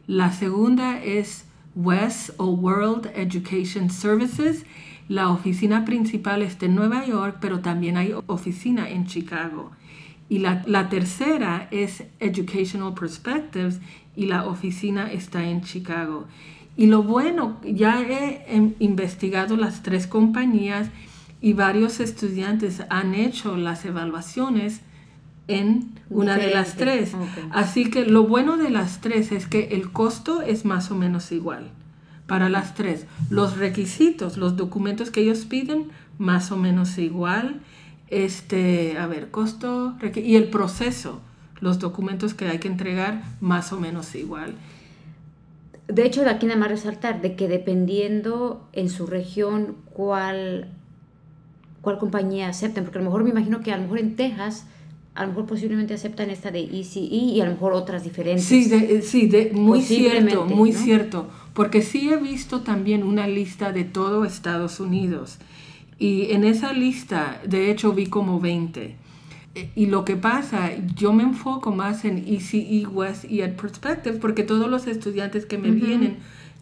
La 0.06 0.32
segunda 0.32 1.02
es 1.02 1.46
West 1.74 2.30
o 2.36 2.46
World 2.46 3.10
Education 3.16 3.90
Services. 3.90 4.64
La 5.08 5.30
oficina 5.30 5.84
principal 5.84 6.42
está 6.42 6.66
en 6.66 6.76
Nueva 6.76 7.04
York, 7.04 7.38
pero 7.40 7.60
también 7.60 7.96
hay 7.96 8.14
oficina 8.26 8.88
en 8.88 9.06
Chicago. 9.06 9.72
Y 10.28 10.38
la, 10.38 10.62
la, 10.66 10.88
tercera 10.88 11.68
es 11.70 12.04
Educational 12.20 12.94
Perspectives 12.94 13.80
y 14.14 14.26
la 14.26 14.46
oficina 14.46 15.10
está 15.12 15.44
en 15.44 15.62
Chicago. 15.62 16.26
Y 16.76 16.86
lo 16.86 17.02
bueno, 17.02 17.58
ya 17.64 18.00
he 18.00 18.74
investigado 18.78 19.56
las 19.56 19.82
tres 19.82 20.06
compañías 20.06 20.88
y 21.40 21.52
varios 21.52 22.00
estudiantes 22.00 22.82
han 22.90 23.14
hecho 23.14 23.56
las 23.56 23.84
evaluaciones 23.84 24.82
en 25.48 25.92
una 26.10 26.36
de 26.36 26.50
las 26.50 26.76
tres. 26.76 27.12
Así 27.50 27.90
que 27.90 28.04
lo 28.04 28.26
bueno 28.26 28.56
de 28.56 28.70
las 28.70 29.00
tres 29.00 29.32
es 29.32 29.46
que 29.46 29.68
el 29.72 29.92
costo 29.92 30.42
es 30.42 30.64
más 30.64 30.90
o 30.90 30.94
menos 30.94 31.32
igual 31.32 31.70
para 32.26 32.48
las 32.48 32.74
tres. 32.74 33.06
Los 33.30 33.56
requisitos, 33.56 34.36
los 34.36 34.56
documentos 34.56 35.10
que 35.10 35.20
ellos 35.20 35.44
piden, 35.44 35.88
más 36.18 36.50
o 36.52 36.56
menos 36.56 36.98
igual. 36.98 37.60
Este, 38.08 38.98
a 38.98 39.06
ver, 39.06 39.30
costo 39.30 39.96
y 40.14 40.36
el 40.36 40.48
proceso, 40.48 41.20
los 41.60 41.78
documentos 41.78 42.34
que 42.34 42.48
hay 42.48 42.58
que 42.58 42.68
entregar, 42.68 43.22
más 43.40 43.72
o 43.72 43.80
menos 43.80 44.14
igual. 44.14 44.54
De 45.88 46.04
hecho, 46.04 46.22
de 46.22 46.30
aquí 46.30 46.46
nada 46.46 46.58
más 46.58 46.68
resaltar 46.68 47.20
de 47.20 47.36
que 47.36 47.48
dependiendo 47.48 48.68
en 48.72 48.90
su 48.90 49.06
región 49.06 49.76
cuál, 49.92 50.68
cuál 51.80 51.98
compañía 51.98 52.48
acepten, 52.48 52.84
porque 52.84 52.98
a 52.98 53.02
lo 53.02 53.06
mejor 53.06 53.22
me 53.22 53.30
imagino 53.30 53.60
que 53.60 53.72
a 53.72 53.76
lo 53.76 53.84
mejor 53.84 54.00
en 54.00 54.16
Texas 54.16 54.66
a 55.16 55.22
lo 55.22 55.28
mejor 55.28 55.46
posiblemente 55.46 55.94
aceptan 55.94 56.30
esta 56.30 56.50
de 56.50 56.60
ECE 56.62 57.00
y 57.00 57.40
a 57.40 57.44
lo 57.46 57.52
mejor 57.52 57.72
otras 57.72 58.04
diferentes. 58.04 58.44
Sí, 58.44 58.68
de, 58.68 59.02
sí 59.02 59.26
de, 59.26 59.50
muy 59.52 59.82
cierto, 59.82 60.44
muy 60.44 60.72
cierto, 60.72 61.28
porque 61.54 61.82
sí 61.82 62.10
he 62.10 62.16
visto 62.16 62.60
también 62.60 63.02
una 63.02 63.26
lista 63.26 63.72
de 63.72 63.84
todo 63.84 64.24
Estados 64.24 64.78
Unidos 64.80 65.38
y 65.98 66.32
en 66.32 66.44
esa 66.44 66.72
lista, 66.72 67.40
de 67.46 67.70
hecho, 67.70 67.92
vi 67.92 68.06
como 68.06 68.38
20. 68.40 68.96
E, 69.54 69.70
y 69.74 69.86
lo 69.86 70.04
que 70.04 70.16
pasa, 70.16 70.70
yo 70.94 71.12
me 71.12 71.22
enfoco 71.22 71.72
más 71.72 72.04
en 72.04 72.18
ECE 72.18 72.86
West 72.86 73.24
y 73.24 73.40
Ed 73.40 73.54
Perspective 73.54 74.18
porque 74.18 74.42
todos 74.42 74.68
los 74.68 74.86
estudiantes 74.86 75.46
que 75.46 75.56
me 75.56 75.70
vienen 75.70 76.18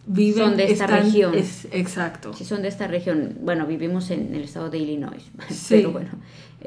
viven 0.07 0.45
son 0.45 0.57
de 0.57 0.71
esta 0.71 0.87
región. 0.87 1.33
exacto. 1.35 2.33
Sí, 2.33 2.45
son 2.45 2.61
de 2.61 2.69
esta 2.69 2.87
región. 2.87 3.37
Bueno, 3.41 3.65
vivimos 3.65 4.09
en 4.11 4.33
el 4.33 4.43
estado 4.43 4.69
de 4.69 4.77
Illinois, 4.77 5.23
sí. 5.49 5.75
pero 5.75 5.91
bueno. 5.91 6.11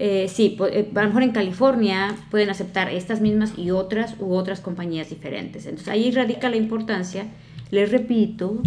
Eh, 0.01 0.29
sí, 0.29 0.57
eh, 0.71 0.93
a 0.95 1.03
lo 1.03 1.09
mejor 1.09 1.25
en 1.25 1.33
California 1.33 2.15
pueden 2.31 2.51
aceptar 2.51 2.89
estas 2.89 3.21
mismas 3.21 3.59
y 3.59 3.73
otras 3.73 4.15
u 4.21 4.33
otras 4.33 4.61
compañías 4.61 5.11
diferentes. 5.11 5.67
Entonces 5.67 5.89
ahí 5.89 6.13
radica 6.13 6.49
la 6.49 6.55
importancia, 6.55 7.27
les 7.73 7.91
repito, 7.91 8.63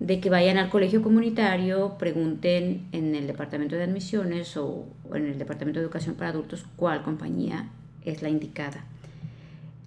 de 0.00 0.20
que 0.20 0.28
vayan 0.28 0.58
al 0.58 0.68
colegio 0.68 1.00
comunitario, 1.00 1.96
pregunten 1.96 2.82
en 2.92 3.14
el 3.14 3.26
departamento 3.26 3.74
de 3.74 3.84
admisiones 3.84 4.54
o, 4.58 4.84
en 5.14 5.28
el 5.28 5.38
departamento 5.38 5.80
de 5.80 5.86
educación 5.86 6.14
para 6.14 6.28
adultos 6.28 6.66
cuál 6.76 7.02
compañía 7.02 7.70
es 8.04 8.20
la 8.20 8.28
indicada. 8.28 8.84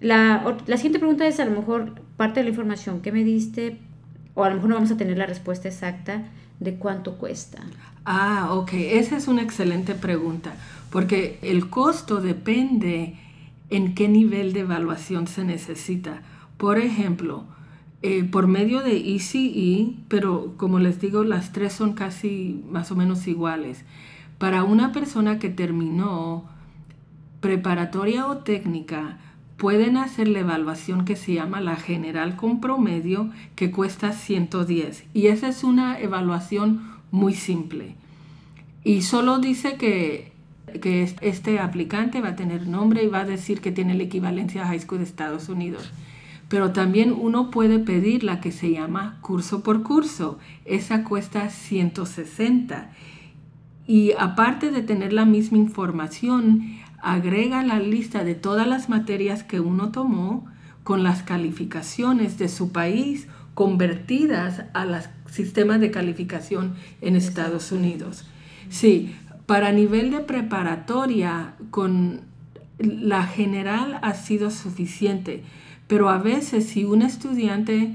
La, 0.00 0.58
la 0.66 0.76
siguiente 0.76 0.98
pregunta 0.98 1.24
es 1.28 1.38
a 1.38 1.44
lo 1.44 1.52
mejor 1.52 2.00
parte 2.16 2.40
de 2.40 2.44
la 2.44 2.50
información 2.50 3.00
que 3.00 3.12
me 3.12 3.22
diste, 3.22 3.78
o 4.34 4.42
a 4.42 4.48
lo 4.48 4.56
mejor 4.56 4.70
no 4.70 4.74
vamos 4.74 4.90
a 4.90 4.96
tener 4.96 5.18
la 5.18 5.26
respuesta 5.26 5.68
exacta 5.68 6.24
de 6.58 6.74
cuánto 6.74 7.16
cuesta. 7.16 7.62
Ah, 8.04 8.48
ok, 8.52 8.72
esa 8.74 9.16
es 9.16 9.28
una 9.28 9.42
excelente 9.42 9.94
pregunta, 9.94 10.56
porque 10.90 11.38
el 11.40 11.70
costo 11.70 12.20
depende 12.20 13.16
en 13.70 13.94
qué 13.94 14.08
nivel 14.08 14.52
de 14.52 14.60
evaluación 14.60 15.26
se 15.26 15.42
necesita. 15.42 16.22
Por 16.58 16.78
ejemplo, 16.78 17.44
eh, 18.02 18.22
por 18.24 18.46
medio 18.46 18.82
de 18.82 19.16
ECE, 19.16 19.94
pero 20.08 20.52
como 20.58 20.78
les 20.78 21.00
digo, 21.00 21.24
las 21.24 21.52
tres 21.52 21.72
son 21.72 21.94
casi 21.94 22.62
más 22.70 22.90
o 22.90 22.96
menos 22.96 23.26
iguales. 23.26 23.84
Para 24.36 24.64
una 24.64 24.92
persona 24.92 25.38
que 25.38 25.48
terminó 25.48 26.44
preparatoria 27.40 28.26
o 28.26 28.38
técnica, 28.38 29.16
pueden 29.56 29.96
hacer 29.96 30.28
la 30.28 30.40
evaluación 30.40 31.06
que 31.06 31.16
se 31.16 31.32
llama 31.32 31.62
la 31.62 31.76
general 31.76 32.36
con 32.36 32.60
promedio, 32.60 33.30
que 33.56 33.70
cuesta 33.70 34.12
110. 34.12 35.04
Y 35.14 35.28
esa 35.28 35.48
es 35.48 35.64
una 35.64 35.98
evaluación 35.98 36.93
muy 37.14 37.34
simple. 37.34 37.94
Y 38.82 39.02
solo 39.02 39.38
dice 39.38 39.76
que, 39.76 40.32
que 40.82 41.08
este 41.20 41.60
aplicante 41.60 42.20
va 42.20 42.30
a 42.30 42.36
tener 42.36 42.66
nombre 42.66 43.04
y 43.04 43.06
va 43.06 43.20
a 43.20 43.24
decir 43.24 43.60
que 43.60 43.70
tiene 43.70 43.94
la 43.94 44.02
equivalencia 44.02 44.64
a 44.64 44.66
High 44.66 44.80
School 44.80 44.98
de 44.98 45.04
Estados 45.04 45.48
Unidos. 45.48 45.92
Pero 46.48 46.72
también 46.72 47.14
uno 47.16 47.52
puede 47.52 47.78
pedir 47.78 48.24
la 48.24 48.40
que 48.40 48.50
se 48.50 48.72
llama 48.72 49.18
curso 49.20 49.62
por 49.62 49.84
curso. 49.84 50.40
Esa 50.64 51.04
cuesta 51.04 51.50
160. 51.50 52.90
Y 53.86 54.12
aparte 54.18 54.72
de 54.72 54.82
tener 54.82 55.12
la 55.12 55.24
misma 55.24 55.58
información, 55.58 56.80
agrega 57.00 57.62
la 57.62 57.78
lista 57.78 58.24
de 58.24 58.34
todas 58.34 58.66
las 58.66 58.88
materias 58.88 59.44
que 59.44 59.60
uno 59.60 59.92
tomó 59.92 60.46
con 60.82 61.04
las 61.04 61.22
calificaciones 61.22 62.38
de 62.38 62.48
su 62.48 62.72
país 62.72 63.28
convertidas 63.54 64.64
a 64.74 64.84
los 64.84 65.08
sistemas 65.30 65.80
de 65.80 65.90
calificación 65.90 66.74
en 67.00 67.16
Estados 67.16 67.72
Unidos. 67.72 68.24
Sí, 68.68 69.14
para 69.46 69.72
nivel 69.72 70.10
de 70.10 70.20
preparatoria, 70.20 71.54
con 71.70 72.22
la 72.78 73.24
general 73.24 73.98
ha 74.02 74.14
sido 74.14 74.50
suficiente, 74.50 75.42
pero 75.86 76.08
a 76.08 76.18
veces 76.18 76.66
si 76.66 76.84
un 76.84 77.02
estudiante 77.02 77.94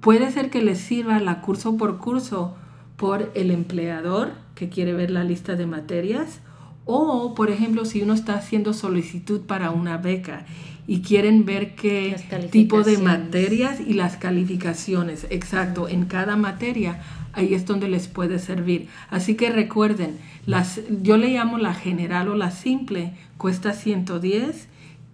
puede 0.00 0.30
ser 0.30 0.50
que 0.50 0.62
le 0.62 0.74
sirva 0.74 1.18
la 1.20 1.40
curso 1.40 1.76
por 1.76 1.98
curso 1.98 2.56
por 2.96 3.32
el 3.34 3.50
empleador 3.50 4.32
que 4.54 4.68
quiere 4.68 4.92
ver 4.92 5.10
la 5.10 5.24
lista 5.24 5.56
de 5.56 5.66
materias, 5.66 6.40
o, 6.84 7.34
por 7.34 7.50
ejemplo, 7.50 7.84
si 7.84 8.02
uno 8.02 8.14
está 8.14 8.34
haciendo 8.34 8.72
solicitud 8.72 9.42
para 9.42 9.70
una 9.70 9.96
beca 9.96 10.44
y 10.86 11.02
quieren 11.02 11.44
ver 11.44 11.74
qué 11.74 12.16
tipo 12.50 12.82
de 12.82 12.98
materias 12.98 13.80
y 13.80 13.94
las 13.94 14.16
calificaciones, 14.16 15.26
exacto, 15.30 15.88
en 15.88 16.06
cada 16.06 16.36
materia, 16.36 17.00
ahí 17.32 17.54
es 17.54 17.66
donde 17.66 17.88
les 17.88 18.08
puede 18.08 18.38
servir. 18.38 18.88
Así 19.08 19.34
que 19.34 19.50
recuerden, 19.50 20.18
las, 20.46 20.80
yo 21.02 21.16
le 21.16 21.28
llamo 21.28 21.58
la 21.58 21.74
general 21.74 22.28
o 22.28 22.34
la 22.34 22.50
simple, 22.50 23.12
cuesta 23.38 23.72
110 23.72 24.68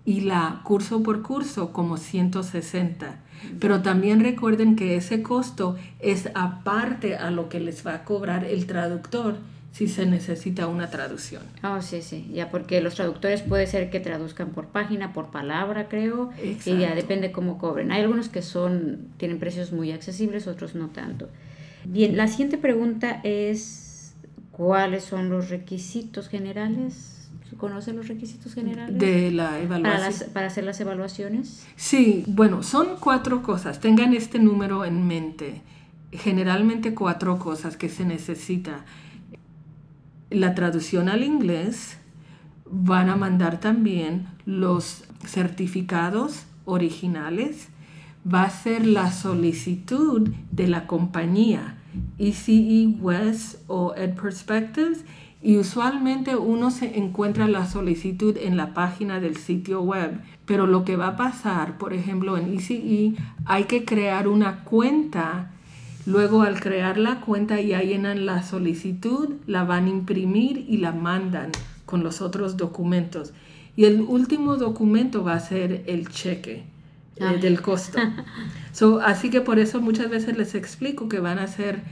y 0.05 0.21
la 0.21 0.61
curso 0.63 1.03
por 1.03 1.23
curso 1.23 1.73
como 1.73 1.97
160. 1.97 3.21
Pero 3.61 3.83
también 3.83 4.21
recuerden 4.21 4.77
que 4.77 4.97
ese 4.97 5.23
costo 5.23 5.77
es 6.01 6.31
aparte 6.35 7.17
a 7.17 7.31
lo 7.31 7.49
que 7.49 7.61
les 7.61 7.87
va 7.87 7.95
a 7.95 8.05
cobrar 8.05 8.45
el 8.45 8.67
traductor 8.67 9.37
si 9.77 9.89
se 9.89 10.07
necesita 10.07 10.69
una 10.69 10.89
traducción. 10.89 11.43
Oh, 11.63 11.83
sí, 11.83 12.01
sí, 12.01 12.31
ya 12.33 12.51
porque 12.51 12.81
los 12.81 12.95
traductores 12.95 13.43
puede 13.43 13.67
ser 13.67 13.91
que 13.91 14.01
traduzcan 14.01 14.53
por 14.53 14.69
página, 14.69 15.13
por 15.13 15.31
palabra, 15.31 15.87
creo, 15.91 16.31
y 16.43 16.79
ya 16.79 16.95
depende 16.95 17.31
cómo 17.31 17.59
cobren. 17.59 17.93
Hay 17.93 18.01
algunos 18.01 18.31
que 18.31 18.41
son 18.41 19.09
tienen 19.19 19.39
precios 19.39 19.73
muy 19.73 19.93
accesibles, 19.93 20.47
otros 20.47 20.75
no 20.75 20.89
tanto. 20.89 21.29
Bien, 21.85 22.17
la 22.17 22.27
siguiente 22.27 22.57
pregunta 22.57 23.21
es 23.23 24.15
¿cuáles 24.51 25.05
son 25.05 25.29
los 25.29 25.51
requisitos 25.51 26.31
generales? 26.31 27.29
¿Conoce 27.59 27.93
los 27.93 28.09
requisitos 28.09 28.55
generales? 28.55 28.99
De 28.99 29.31
la 29.31 29.61
evaluación. 29.61 30.31
Para, 30.33 30.47
hacer 30.47 30.65
las 30.65 30.81
evaluaciones. 30.81 31.67
Sí, 31.77 32.25
bueno, 32.29 32.63
son 32.63 32.97
cuatro 32.99 33.43
cosas. 33.43 33.81
Tengan 33.81 34.15
este 34.15 34.39
número 34.39 34.87
en 34.87 35.07
mente. 35.07 35.61
Generalmente 36.13 36.95
cuatro 36.95 37.39
cosas 37.39 37.77
que 37.77 37.91
se 37.91 38.07
necesita. 38.07 38.87
La 40.31 40.55
traducción 40.55 41.09
al 41.09 41.23
inglés. 41.23 41.99
Van 42.69 43.09
a 43.11 43.17
mandar 43.17 43.61
también 43.61 44.27
los 44.45 45.05
certificados 45.25 46.45
originales. 46.65 47.69
Va 48.31 48.43
a 48.43 48.51
ser 48.51 48.87
la 48.87 49.13
solicitud 49.13 50.29
de 50.51 50.67
la 50.67 50.87
compañía 50.87 51.77
ECE 52.19 52.89
West 53.01 53.61
o 53.69 53.95
Ed 53.95 54.15
Perspectives 54.15 55.05
y 55.43 55.59
usualmente 55.59 56.35
uno 56.35 56.71
se 56.71 56.99
encuentra 56.99 57.47
la 57.47 57.67
solicitud 57.67 58.37
en 58.37 58.57
la 58.57 58.75
página 58.75 59.21
del 59.21 59.37
sitio 59.37 59.83
web, 59.83 60.21
pero 60.45 60.67
lo 60.67 60.85
que 60.85 60.97
va 60.97 61.09
a 61.09 61.17
pasar, 61.17 61.79
por 61.79 61.93
ejemplo, 61.93 62.37
en 62.37 62.55
ECE 62.55 63.15
hay 63.45 63.65
que 63.65 63.85
crear 63.85 64.29
una 64.29 64.65
cuenta, 64.65 65.53
luego 66.07 66.43
al 66.43 66.61
crear 66.61 66.97
la 66.97 67.21
cuenta 67.21 67.61
ya 67.61 67.83
llenan 67.83 68.27
la 68.27 68.43
solicitud, 68.43 69.35
la 69.47 69.65
van 69.65 69.87
a 69.87 69.91
imprimir 69.91 70.65
y 70.69 70.79
la 70.79 70.93
mandan 70.93 71.51
con 71.85 72.03
los 72.03 72.21
otros 72.21 72.57
documentos. 72.57 73.33
Y 73.77 73.85
el 73.85 74.01
último 74.01 74.57
documento 74.57 75.23
va 75.23 75.35
a 75.35 75.41
ser 75.41 75.85
el 75.87 76.09
cheque 76.09 76.65
eh, 77.17 77.39
del 77.41 77.61
costo. 77.61 77.99
así 79.05 79.31
que 79.31 79.41
por 79.41 79.59
eso 79.59 79.81
muchas 79.81 80.09
veces 80.09 80.37
les 80.37 80.55
explico 80.55 81.09
que 81.09 81.21
van 81.21 81.39
a 81.39 81.47
ser 81.47 81.83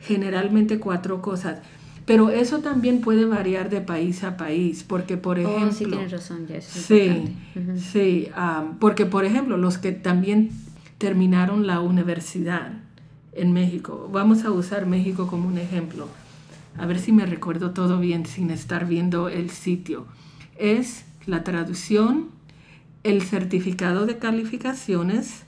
generalmente 0.00 0.78
cuatro 0.80 1.22
cosas. 1.22 1.58
Pero 2.06 2.30
eso 2.30 2.58
también 2.58 3.02
puede 3.02 3.24
variar 3.24 3.70
de 3.70 3.80
país 3.80 4.24
a 4.24 4.36
país, 4.36 4.82
porque 4.82 5.16
por 5.16 5.38
ejemplo... 5.38 5.68
Oh, 5.68 5.72
sí, 5.72 5.84
tienes 5.84 6.10
razón, 6.10 6.46
ya 6.48 6.60
Sí, 6.60 7.36
sí, 7.76 8.28
porque 8.80 9.06
por 9.06 9.24
ejemplo, 9.24 9.56
los 9.56 9.78
que 9.78 9.92
también 9.92 10.50
terminaron 10.98 11.66
la 11.66 11.80
universidad 11.80 12.72
en 13.40 13.52
México, 13.52 14.08
vamos 14.12 14.44
a 14.44 14.50
usar 14.50 14.86
México 14.86 15.26
como 15.26 15.48
un 15.48 15.58
ejemplo, 15.58 16.08
a 16.78 16.86
ver 16.86 16.98
si 16.98 17.12
me 17.12 17.26
recuerdo 17.26 17.70
todo 17.70 17.98
bien 17.98 18.26
sin 18.26 18.50
estar 18.50 18.86
viendo 18.86 19.28
el 19.28 19.50
sitio, 19.50 20.06
es 20.58 21.04
la 21.26 21.42
traducción, 21.42 22.28
el 23.02 23.22
certificado 23.22 24.06
de 24.06 24.18
calificaciones, 24.18 25.44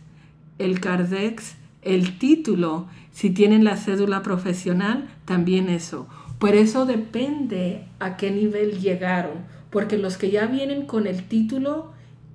el 0.59 0.81
CARDEX, 0.81 1.55
el 1.83 2.19
título, 2.19 2.87
si 3.13 3.31
tienen 3.31 3.65
la 3.65 3.77
cédula 3.77 4.23
profesional, 4.23 5.09
también 5.25 5.69
eso. 5.69 6.07
Por 6.39 6.55
eso 6.55 6.87
depende 6.87 7.85
a 7.99 8.17
qué 8.17 8.31
nivel 8.31 8.81
llegaron, 8.81 9.35
porque 9.71 9.99
los 9.99 10.17
que 10.17 10.31
ya 10.31 10.47
vienen 10.47 10.87
con 10.87 11.07
el 11.07 11.25
título 11.25 11.93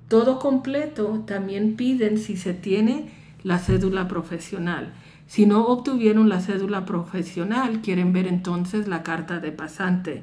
todo 0.08 0.38
completo 0.38 1.24
también 1.26 1.76
piden 1.76 2.16
si 2.16 2.36
se 2.36 2.54
tiene 2.54 3.10
la 3.42 3.58
cédula 3.58 4.08
profesional. 4.08 4.94
Si 5.28 5.44
no 5.44 5.66
obtuvieron 5.66 6.28
la 6.28 6.40
cédula 6.40 6.86
profesional, 6.86 7.82
quieren 7.82 8.12
ver 8.12 8.26
entonces 8.26 8.88
la 8.88 9.02
carta 9.02 9.38
de 9.38 9.52
pasante. 9.52 10.22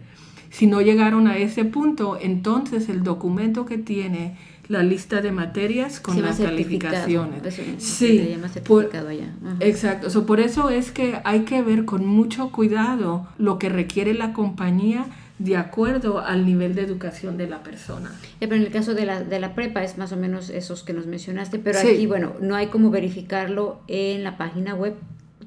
Si 0.49 0.65
no 0.65 0.81
llegaron 0.81 1.27
a 1.27 1.37
ese 1.37 1.63
punto, 1.63 2.17
entonces 2.19 2.89
el 2.89 3.03
documento 3.03 3.65
que 3.65 3.77
tiene 3.77 4.35
la 4.67 4.81
lista 4.81 5.21
de 5.21 5.31
materias 5.31 5.99
con 5.99 6.19
las 6.23 6.39
calificaciones. 6.39 7.43
sí, 7.77 8.35
por, 8.65 8.89
allá. 8.95 9.31
exacto. 9.59 10.25
por 10.25 10.39
eso 10.39 10.71
es 10.71 10.91
que 10.91 11.19
hay 11.23 11.41
que 11.41 11.61
ver 11.61 11.85
con 11.85 12.05
mucho 12.05 12.51
cuidado 12.51 13.27
lo 13.37 13.59
que 13.59 13.69
requiere 13.69 14.15
la 14.15 14.33
compañía 14.33 15.05
de 15.37 15.57
acuerdo 15.57 16.19
al 16.19 16.45
nivel 16.45 16.75
de 16.75 16.81
educación 16.83 17.37
de 17.37 17.47
la 17.47 17.61
persona. 17.61 18.11
pero 18.39 18.55
en 18.55 18.61
el 18.61 18.71
caso 18.71 18.93
de 18.93 19.05
la, 19.05 19.21
de 19.23 19.39
la 19.39 19.53
prepa 19.53 19.83
es 19.83 19.97
más 19.97 20.11
o 20.11 20.17
menos 20.17 20.49
esos 20.49 20.83
que 20.83 20.93
nos 20.93 21.07
mencionaste, 21.07 21.59
pero 21.59 21.79
aquí, 21.79 22.05
bueno, 22.07 22.33
no 22.41 22.55
hay 22.55 22.67
como 22.67 22.89
verificarlo 22.89 23.81
en 23.87 24.23
la 24.23 24.37
página 24.37 24.75
web. 24.75 24.95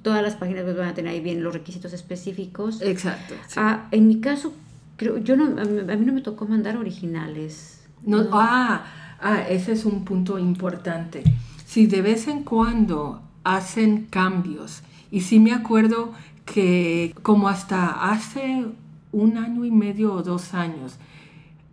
Todas 0.03 0.23
las 0.23 0.37
páginas 0.37 0.65
web 0.65 0.77
van 0.77 0.89
a 0.89 0.95
tener 0.95 1.13
ahí 1.13 1.21
bien 1.21 1.43
los 1.43 1.53
requisitos 1.55 1.93
específicos. 1.93 2.83
Exacto. 2.83 3.35
Ah, 3.57 3.89
en 3.91 4.09
mi 4.09 4.21
caso, 4.21 4.53
creo, 4.97 5.19
yo 5.19 5.37
no, 5.37 5.61
a 5.61 5.65
mí, 5.65 6.07
no 6.07 6.13
me 6.13 6.21
tocó 6.21 6.47
mandar 6.47 6.77
originales. 6.77 7.81
no. 8.05 8.29
Ah, 8.33 8.85
Ah, 9.21 9.41
ese 9.49 9.73
es 9.73 9.85
un 9.85 10.05
punto 10.05 10.39
importante. 10.39 11.25
Si 11.67 11.87
de 11.87 12.03
vez 12.03 12.29
en 12.29 12.45
cuando 12.45 13.21
hacen 13.43 14.07
cambios, 14.07 14.83
y 15.11 15.23
sí 15.23 15.41
me 15.41 15.53
acuerdo 15.53 16.13
que 16.45 17.15
como 17.23 17.49
hasta 17.49 18.11
hace 18.13 18.67
un 19.13 19.37
año 19.37 19.65
y 19.65 19.71
medio 19.71 20.13
o 20.13 20.23
dos 20.23 20.55
años 20.55 20.97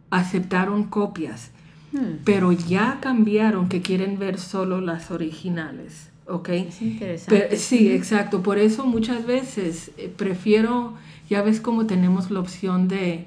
aceptaron 0.10 0.86
copias, 0.86 1.52
hmm. 1.91 2.24
pero 2.24 2.52
ya 2.52 3.00
cambiaron 3.02 3.69
que 3.69 3.82
quieren 3.82 4.19
ver 4.19 4.38
solo 4.38 4.82
las 4.82 5.12
originales. 5.12 6.10
¿ok? 6.28 6.50
Es 6.50 6.82
interesante. 6.82 7.58
sí, 7.58 7.91
exacto. 7.91 8.41
Por 8.41 8.58
eso 8.58 8.86
muchas 8.86 9.26
veces 9.26 9.91
eh, 9.98 10.13
prefiero, 10.15 10.93
ya 11.30 11.41
ves 11.41 11.60
como 11.60 11.86
tenemos 11.86 12.32
la 12.32 12.39
opción 12.39 12.88
de 12.88 13.26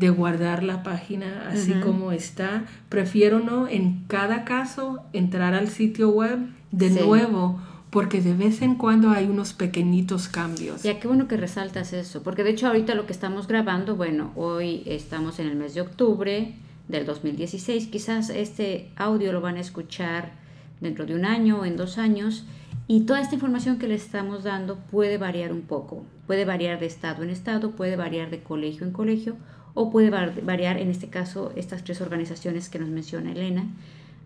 de 0.00 0.08
guardar 0.08 0.62
la 0.62 0.82
página 0.82 1.46
así 1.52 1.74
como 1.74 2.10
está. 2.10 2.64
Prefiero 2.88 3.38
no 3.38 3.68
en 3.68 4.04
cada 4.08 4.44
caso 4.44 5.04
entrar 5.12 5.52
al 5.52 5.68
sitio 5.68 6.08
web 6.08 6.38
de 6.72 6.88
nuevo 6.88 7.60
porque 7.90 8.20
de 8.20 8.34
vez 8.34 8.62
en 8.62 8.76
cuando 8.76 9.10
hay 9.10 9.26
unos 9.26 9.52
pequeñitos 9.52 10.28
cambios. 10.28 10.82
Ya 10.82 11.00
qué 11.00 11.08
bueno 11.08 11.26
que 11.26 11.36
resaltas 11.36 11.92
eso, 11.92 12.22
porque 12.22 12.44
de 12.44 12.50
hecho 12.50 12.68
ahorita 12.68 12.94
lo 12.94 13.06
que 13.06 13.12
estamos 13.12 13.48
grabando, 13.48 13.96
bueno, 13.96 14.30
hoy 14.36 14.82
estamos 14.86 15.40
en 15.40 15.48
el 15.48 15.56
mes 15.56 15.74
de 15.74 15.80
octubre 15.80 16.54
del 16.88 17.04
2016, 17.04 17.88
quizás 17.88 18.30
este 18.30 18.90
audio 18.96 19.32
lo 19.32 19.40
van 19.40 19.56
a 19.56 19.60
escuchar 19.60 20.32
dentro 20.80 21.04
de 21.04 21.14
un 21.14 21.24
año 21.24 21.60
o 21.60 21.64
en 21.64 21.76
dos 21.76 21.98
años 21.98 22.46
y 22.86 23.02
toda 23.02 23.20
esta 23.20 23.34
información 23.34 23.78
que 23.78 23.88
le 23.88 23.94
estamos 23.94 24.44
dando 24.44 24.76
puede 24.76 25.18
variar 25.18 25.52
un 25.52 25.62
poco, 25.62 26.04
puede 26.26 26.44
variar 26.44 26.78
de 26.78 26.86
estado 26.86 27.22
en 27.24 27.30
estado, 27.30 27.72
puede 27.72 27.96
variar 27.96 28.30
de 28.30 28.42
colegio 28.42 28.86
en 28.86 28.92
colegio 28.92 29.36
o 29.74 29.90
puede 29.90 30.10
variar 30.10 30.78
en 30.78 30.90
este 30.90 31.08
caso 31.08 31.52
estas 31.56 31.84
tres 31.84 32.00
organizaciones 32.00 32.68
que 32.68 32.78
nos 32.78 32.88
menciona 32.88 33.32
Elena. 33.32 33.64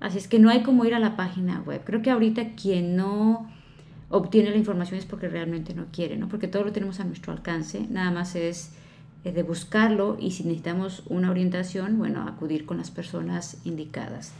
Así 0.00 0.18
es 0.18 0.28
que 0.28 0.38
no 0.38 0.50
hay 0.50 0.62
como 0.62 0.84
ir 0.84 0.94
a 0.94 0.98
la 0.98 1.16
página 1.16 1.62
web. 1.62 1.82
Creo 1.84 2.02
que 2.02 2.10
ahorita 2.10 2.54
quien 2.54 2.96
no 2.96 3.50
obtiene 4.10 4.50
la 4.50 4.56
información 4.56 4.98
es 4.98 5.06
porque 5.06 5.28
realmente 5.28 5.74
no 5.74 5.86
quiere, 5.92 6.16
¿no? 6.16 6.28
Porque 6.28 6.48
todo 6.48 6.64
lo 6.64 6.72
tenemos 6.72 7.00
a 7.00 7.04
nuestro 7.04 7.32
alcance, 7.32 7.86
nada 7.90 8.10
más 8.10 8.36
es 8.36 8.72
eh, 9.24 9.32
de 9.32 9.42
buscarlo 9.42 10.16
y 10.20 10.32
si 10.32 10.44
necesitamos 10.44 11.02
una 11.06 11.30
orientación, 11.30 11.98
bueno, 11.98 12.28
acudir 12.28 12.66
con 12.66 12.76
las 12.76 12.90
personas 12.90 13.58
indicadas. 13.64 14.32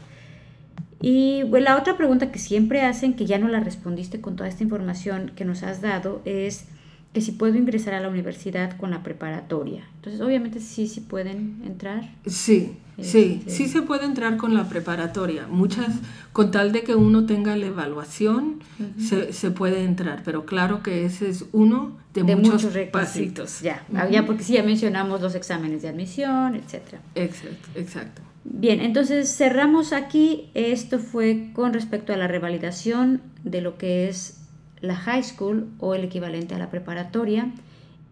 Y 1.01 1.43
bueno, 1.45 1.65
la 1.65 1.77
otra 1.77 1.97
pregunta 1.97 2.31
que 2.31 2.39
siempre 2.39 2.83
hacen, 2.83 3.15
que 3.15 3.27
ya 3.27 3.39
no 3.39 3.49
la 3.49 3.61
respondiste 3.61 4.21
con 4.21 4.37
toda 4.37 4.49
esta 4.49 4.63
información 4.63 5.33
que 5.35 5.45
nos 5.45 5.63
has 5.63 5.81
dado, 5.81 6.23
es 6.25 6.67
que 7.15 7.21
si 7.21 7.31
puedo 7.31 7.55
ingresar 7.55 7.95
a 7.95 8.01
la 8.01 8.09
universidad 8.09 8.77
con 8.77 8.91
la 8.91 9.05
preparatoria. 9.05 9.85
Entonces, 9.95 10.21
obviamente 10.21 10.59
sí, 10.59 10.89
sí 10.89 11.01
pueden 11.01 11.63
entrar. 11.65 12.11
Sí, 12.27 12.77
sí, 13.01 13.39
este, 13.39 13.51
sí 13.51 13.69
se 13.69 13.83
puede 13.83 14.05
entrar 14.05 14.37
con 14.37 14.53
la 14.53 14.69
preparatoria. 14.69 15.47
Muchas, 15.47 15.95
con 16.33 16.51
tal 16.51 16.73
de 16.73 16.83
que 16.83 16.97
uno 16.97 17.25
tenga 17.25 17.55
la 17.57 17.67
evaluación, 17.67 18.59
se, 18.99 19.51
puede 19.53 19.85
entrar. 19.85 20.23
Pero 20.25 20.45
claro 20.45 20.83
que 20.83 21.05
ese 21.05 21.31
es 21.31 21.45
uno 21.53 21.97
de, 22.15 22.25
muchos, 22.35 22.67
pasitos. 22.91 23.61
Ya, 23.61 23.87
ya, 24.11 24.27
porque 24.27 24.43
sí, 24.43 24.55
ya 24.55 24.65
mencionamos 24.65 25.21
los 25.21 25.37
exámenes 25.37 25.83
de 25.83 25.91
admisión, 25.91 26.57
etc. 26.57 26.99
Exacto, 27.15 27.69
exacto. 27.77 28.23
Bien, 28.43 28.81
entonces 28.81 29.33
cerramos 29.33 29.93
aquí. 29.93 30.51
Esto 30.55 30.99
fue 30.99 31.51
con 31.53 31.73
respecto 31.73 32.13
a 32.13 32.17
la 32.17 32.27
revalidación 32.27 33.23
de 33.45 33.61
lo 33.61 33.79
que 33.79 34.09
es 34.09 34.44
la 34.85 34.97
high 34.97 35.23
school 35.23 35.69
o 35.79 35.95
el 35.95 36.05
equivalente 36.05 36.55
a 36.55 36.59
la 36.59 36.71
preparatoria. 36.71 37.53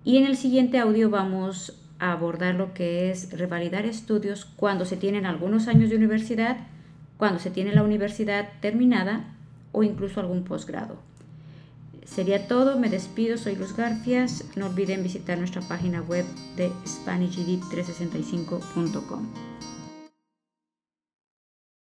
Y 0.05 0.19
en 0.19 0.27
el 0.27 0.37
siguiente 0.37 0.79
audio 0.79 1.09
vamos 1.11 1.79
a 1.99 2.13
abordar 2.13 2.55
lo 2.57 2.75
que 2.75 3.11
es 3.11 3.37
revalidar 3.37 3.87
estudios 3.87 4.45
cuando 4.45 4.85
se 4.85 4.97
tienen 4.97 5.27
algunos 5.27 5.69
años 5.69 5.91
de 5.91 5.97
universidad, 5.97 6.57
cuando 7.17 7.39
se 7.39 7.51
tiene 7.51 7.75
la 7.75 7.85
universidad 7.85 8.49
terminada 8.61 9.35
o 9.71 9.85
incluso 9.85 10.21
algún 10.21 10.45
posgrado. 10.45 10.97
Sería 12.05 12.49
todo, 12.49 12.79
me 12.79 12.91
despido, 12.91 13.39
soy 13.39 13.57
Luz 13.57 13.75
Garfias, 13.77 14.45
no 14.57 14.67
olviden 14.67 15.03
visitar 15.03 15.39
nuestra 15.39 15.63
página 15.63 16.03
web 16.03 16.27
de 16.57 16.71
SpanishEdit365.com. 16.85 19.27